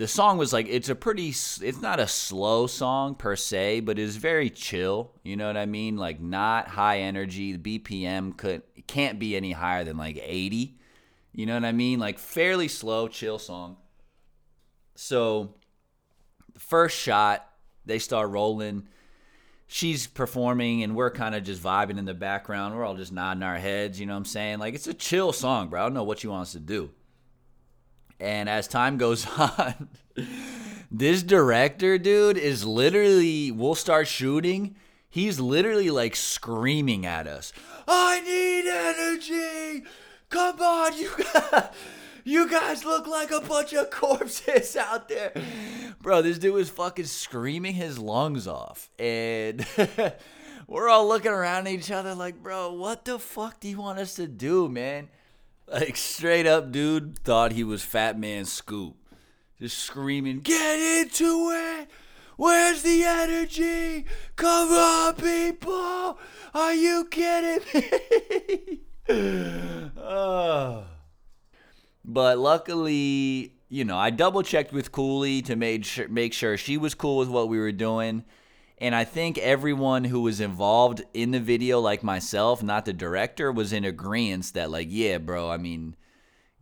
the 0.00 0.08
song 0.08 0.38
was 0.38 0.50
like 0.50 0.66
it's 0.66 0.88
a 0.88 0.94
pretty 0.94 1.28
it's 1.28 1.82
not 1.82 2.00
a 2.00 2.06
slow 2.06 2.66
song 2.66 3.14
per 3.14 3.36
se, 3.36 3.80
but 3.80 3.98
it's 3.98 4.16
very 4.16 4.48
chill, 4.48 5.12
you 5.22 5.36
know 5.36 5.46
what 5.46 5.58
I 5.58 5.66
mean? 5.66 5.98
Like 5.98 6.20
not 6.20 6.68
high 6.68 7.00
energy. 7.00 7.54
The 7.54 7.78
BPM 7.78 8.36
could 8.36 8.62
can't 8.86 9.18
be 9.18 9.36
any 9.36 9.52
higher 9.52 9.84
than 9.84 9.98
like 9.98 10.18
80. 10.22 10.78
You 11.32 11.46
know 11.46 11.54
what 11.54 11.66
I 11.66 11.72
mean? 11.72 11.98
Like 11.98 12.18
fairly 12.18 12.66
slow, 12.66 13.08
chill 13.08 13.38
song. 13.38 13.76
So 14.94 15.54
the 16.54 16.60
first 16.60 16.98
shot, 16.98 17.46
they 17.84 17.98
start 17.98 18.30
rolling. 18.30 18.88
She's 19.66 20.06
performing 20.06 20.82
and 20.82 20.96
we're 20.96 21.10
kind 21.10 21.34
of 21.34 21.44
just 21.44 21.62
vibing 21.62 21.98
in 21.98 22.06
the 22.06 22.14
background. 22.14 22.74
We're 22.74 22.84
all 22.84 22.96
just 22.96 23.12
nodding 23.12 23.42
our 23.42 23.58
heads, 23.58 24.00
you 24.00 24.06
know 24.06 24.14
what 24.14 24.18
I'm 24.20 24.24
saying? 24.24 24.60
Like 24.60 24.74
it's 24.74 24.88
a 24.88 24.94
chill 24.94 25.32
song, 25.32 25.68
bro. 25.68 25.82
I 25.82 25.84
don't 25.84 25.94
know 25.94 26.04
what 26.04 26.24
you 26.24 26.30
want 26.30 26.42
us 26.42 26.52
to 26.52 26.58
do. 26.60 26.90
And 28.20 28.48
as 28.48 28.68
time 28.68 28.98
goes 28.98 29.26
on, 29.38 29.88
this 30.90 31.22
director, 31.22 31.98
dude, 31.98 32.36
is 32.36 32.64
literally, 32.64 33.50
we'll 33.50 33.74
start 33.74 34.06
shooting. 34.06 34.76
He's 35.08 35.40
literally 35.40 35.90
like 35.90 36.14
screaming 36.14 37.04
at 37.06 37.26
us, 37.26 37.52
I 37.88 38.20
need 38.20 38.68
energy. 38.68 39.84
Come 40.28 40.60
on, 40.60 40.96
you 40.96 41.10
guys. 41.32 41.68
You 42.22 42.50
guys 42.50 42.84
look 42.84 43.06
like 43.06 43.30
a 43.30 43.40
bunch 43.40 43.72
of 43.72 43.90
corpses 43.90 44.76
out 44.76 45.08
there. 45.08 45.32
Bro, 46.02 46.20
this 46.22 46.38
dude 46.38 46.52
was 46.52 46.68
fucking 46.68 47.06
screaming 47.06 47.74
his 47.74 47.98
lungs 47.98 48.46
off. 48.46 48.90
And 48.98 49.66
we're 50.68 50.90
all 50.90 51.08
looking 51.08 51.32
around 51.32 51.66
at 51.66 51.72
each 51.72 51.90
other 51.90 52.14
like, 52.14 52.42
bro, 52.42 52.74
what 52.74 53.06
the 53.06 53.18
fuck 53.18 53.58
do 53.58 53.68
you 53.68 53.78
want 53.78 53.98
us 53.98 54.14
to 54.16 54.26
do, 54.26 54.68
man? 54.68 55.08
Like 55.72 55.96
straight 55.96 56.46
up, 56.46 56.72
dude 56.72 57.18
thought 57.20 57.52
he 57.52 57.62
was 57.62 57.82
Fat 57.82 58.18
Man 58.18 58.44
Scoop, 58.44 58.96
just 59.60 59.78
screaming, 59.78 60.40
"Get 60.40 60.80
into 60.80 61.52
it! 61.52 61.88
Where's 62.36 62.82
the 62.82 63.04
energy? 63.04 64.04
Come 64.34 64.72
on, 64.72 65.14
people! 65.14 66.18
Are 66.54 66.74
you 66.74 67.06
kidding 67.08 67.60
me?" 67.72 68.80
oh. 69.96 70.84
But 72.04 72.38
luckily, 72.38 73.54
you 73.68 73.84
know, 73.84 73.96
I 73.96 74.10
double 74.10 74.42
checked 74.42 74.72
with 74.72 74.90
Cooley 74.90 75.42
to 75.42 75.54
make 75.54 75.84
sure, 75.84 76.08
make 76.08 76.32
sure 76.32 76.56
she 76.56 76.76
was 76.76 76.94
cool 76.94 77.18
with 77.18 77.28
what 77.28 77.48
we 77.48 77.60
were 77.60 77.70
doing. 77.70 78.24
And 78.80 78.94
I 78.94 79.04
think 79.04 79.36
everyone 79.36 80.04
who 80.04 80.22
was 80.22 80.40
involved 80.40 81.02
in 81.12 81.32
the 81.32 81.40
video, 81.40 81.80
like 81.80 82.02
myself, 82.02 82.62
not 82.62 82.86
the 82.86 82.94
director, 82.94 83.52
was 83.52 83.74
in 83.74 83.84
agreement 83.84 84.52
that, 84.54 84.70
like, 84.70 84.88
yeah, 84.90 85.18
bro, 85.18 85.50
I 85.50 85.58
mean, 85.58 85.96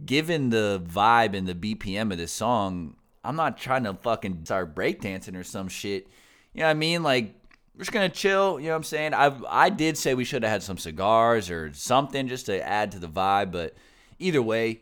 given 0.05 0.51
the 0.51 0.83
vibe 0.85 1.37
and 1.37 1.47
the 1.47 1.55
BPM 1.55 2.11
of 2.11 2.19
this 2.19 2.33
song, 2.33 2.97
I'm 3.23 3.37
not 3.37 3.57
trying 3.57 3.85
to 3.85 3.95
fucking 3.95 4.41
start 4.45 4.75
breakdancing 4.75 5.37
or 5.37 5.45
some 5.45 5.69
shit. 5.69 6.09
You 6.55 6.61
know 6.61 6.66
what 6.66 6.73
I 6.73 6.75
mean? 6.75 7.05
Like, 7.05 7.35
we're 7.75 7.83
just 7.83 7.93
gonna 7.93 8.09
chill. 8.09 8.59
You 8.59 8.66
know 8.66 8.73
what 8.73 8.79
I'm 8.79 8.85
saying? 8.85 9.14
I 9.14 9.33
I 9.49 9.71
did 9.71 9.97
say 9.97 10.14
we 10.14 10.25
should 10.25 10.43
have 10.43 10.51
had 10.51 10.62
some 10.64 10.79
cigars 10.79 11.49
or 11.49 11.73
something 11.73 12.27
just 12.27 12.47
to 12.47 12.66
add 12.66 12.91
to 12.93 12.99
the 12.99 13.09
vibe, 13.09 13.53
but 13.53 13.75
either 14.19 14.43
way, 14.43 14.81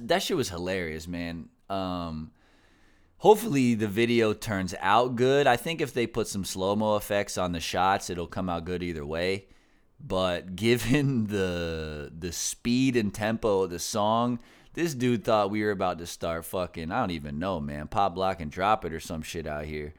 that 0.00 0.22
shit 0.22 0.36
was 0.36 0.48
hilarious, 0.48 1.06
man. 1.06 1.50
Um, 1.68 2.30
hopefully 3.22 3.74
the 3.74 3.86
video 3.86 4.32
turns 4.32 4.74
out 4.80 5.14
good. 5.14 5.46
I 5.46 5.56
think 5.56 5.80
if 5.80 5.94
they 5.94 6.08
put 6.08 6.26
some 6.26 6.44
slow 6.44 6.74
mo 6.74 6.96
effects 6.96 7.38
on 7.38 7.52
the 7.52 7.60
shots, 7.60 8.10
it'll 8.10 8.26
come 8.26 8.48
out 8.48 8.64
good 8.64 8.82
either 8.82 9.06
way. 9.06 9.46
But 10.00 10.56
given 10.56 11.28
the 11.28 12.12
the 12.16 12.32
speed 12.32 12.96
and 12.96 13.14
tempo 13.14 13.62
of 13.62 13.70
the 13.70 13.78
song, 13.78 14.40
this 14.74 14.94
dude 14.94 15.24
thought 15.24 15.50
we 15.50 15.62
were 15.62 15.70
about 15.70 15.98
to 15.98 16.06
start 16.06 16.44
fucking 16.44 16.90
I 16.90 17.00
don't 17.00 17.12
even 17.12 17.38
know, 17.38 17.60
man, 17.60 17.86
pop 17.86 18.16
block 18.16 18.40
and 18.40 18.50
drop 18.50 18.84
it 18.84 18.92
or 18.92 19.00
some 19.00 19.22
shit 19.22 19.46
out 19.46 19.64
here. 19.64 19.94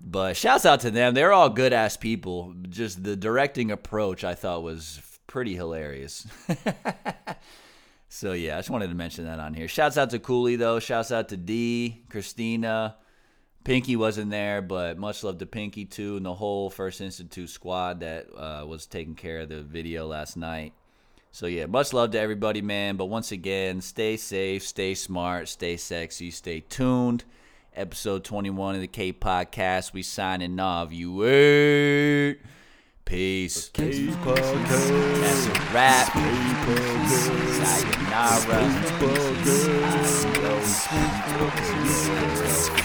But 0.00 0.36
shouts 0.36 0.66
out 0.66 0.80
to 0.80 0.90
them. 0.90 1.14
They're 1.14 1.32
all 1.32 1.48
good 1.48 1.72
ass 1.72 1.96
people. 1.96 2.54
Just 2.68 3.02
the 3.02 3.16
directing 3.16 3.70
approach 3.72 4.22
I 4.22 4.34
thought 4.34 4.62
was 4.62 5.00
pretty 5.26 5.56
hilarious. 5.56 6.26
So 8.08 8.32
yeah, 8.32 8.54
I 8.54 8.58
just 8.58 8.70
wanted 8.70 8.88
to 8.88 8.94
mention 8.94 9.24
that 9.24 9.40
on 9.40 9.54
here. 9.54 9.68
Shouts 9.68 9.98
out 9.98 10.10
to 10.10 10.18
Cooley 10.18 10.56
though. 10.56 10.78
Shouts 10.78 11.12
out 11.12 11.28
to 11.30 11.36
D, 11.36 12.04
Christina. 12.08 12.96
Pinky 13.64 13.96
wasn't 13.96 14.30
there, 14.30 14.62
but 14.62 14.96
much 14.96 15.24
love 15.24 15.38
to 15.38 15.46
Pinky 15.46 15.84
too 15.84 16.16
and 16.16 16.24
the 16.24 16.34
whole 16.34 16.70
First 16.70 17.00
Institute 17.00 17.50
squad 17.50 18.00
that 18.00 18.26
uh, 18.36 18.64
was 18.64 18.86
taking 18.86 19.16
care 19.16 19.40
of 19.40 19.48
the 19.48 19.62
video 19.62 20.06
last 20.06 20.36
night. 20.36 20.72
So 21.32 21.46
yeah, 21.46 21.66
much 21.66 21.92
love 21.92 22.12
to 22.12 22.20
everybody, 22.20 22.62
man. 22.62 22.96
But 22.96 23.06
once 23.06 23.32
again, 23.32 23.80
stay 23.80 24.16
safe, 24.16 24.62
stay 24.62 24.94
smart, 24.94 25.48
stay 25.48 25.76
sexy, 25.76 26.30
stay 26.30 26.60
tuned. 26.60 27.24
Episode 27.74 28.24
21 28.24 28.76
of 28.76 28.80
the 28.80 28.86
K 28.86 29.12
Podcast. 29.12 29.92
We 29.92 30.02
signing 30.02 30.58
off. 30.58 30.92
You 30.92 31.12
wait. 31.12 32.38
Peace. 33.06 33.70
K 33.72 34.08
podcast. 34.24 34.90
That's 35.22 35.46
a 35.46 35.50
wrap. 35.72 36.10
Sayonara. 37.62 38.66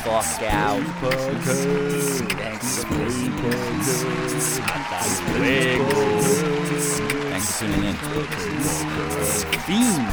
Fuck 0.06 0.44
out. 0.44 0.84
Thanks 2.38 2.84
for 2.84 2.94
listening. 3.02 3.34
podcast. 3.42 4.62
Hasta 4.94 5.26
luego. 5.40 5.90
Thanks 7.32 7.48
for 7.52 7.66
tuning 7.66 7.86
in. 7.90 7.96
Fiend. 9.66 10.06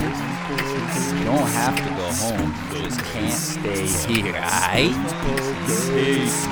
You 1.19 1.25
don't 1.27 1.51
have 1.53 1.77
to 1.77 1.91
go 2.01 2.09
home. 2.25 2.49
You 2.73 2.79
just 2.89 3.01
can't 3.13 3.35
stay 3.35 3.85
here, 4.11 4.37
alright? 4.37 4.97
Peace. 5.93 6.49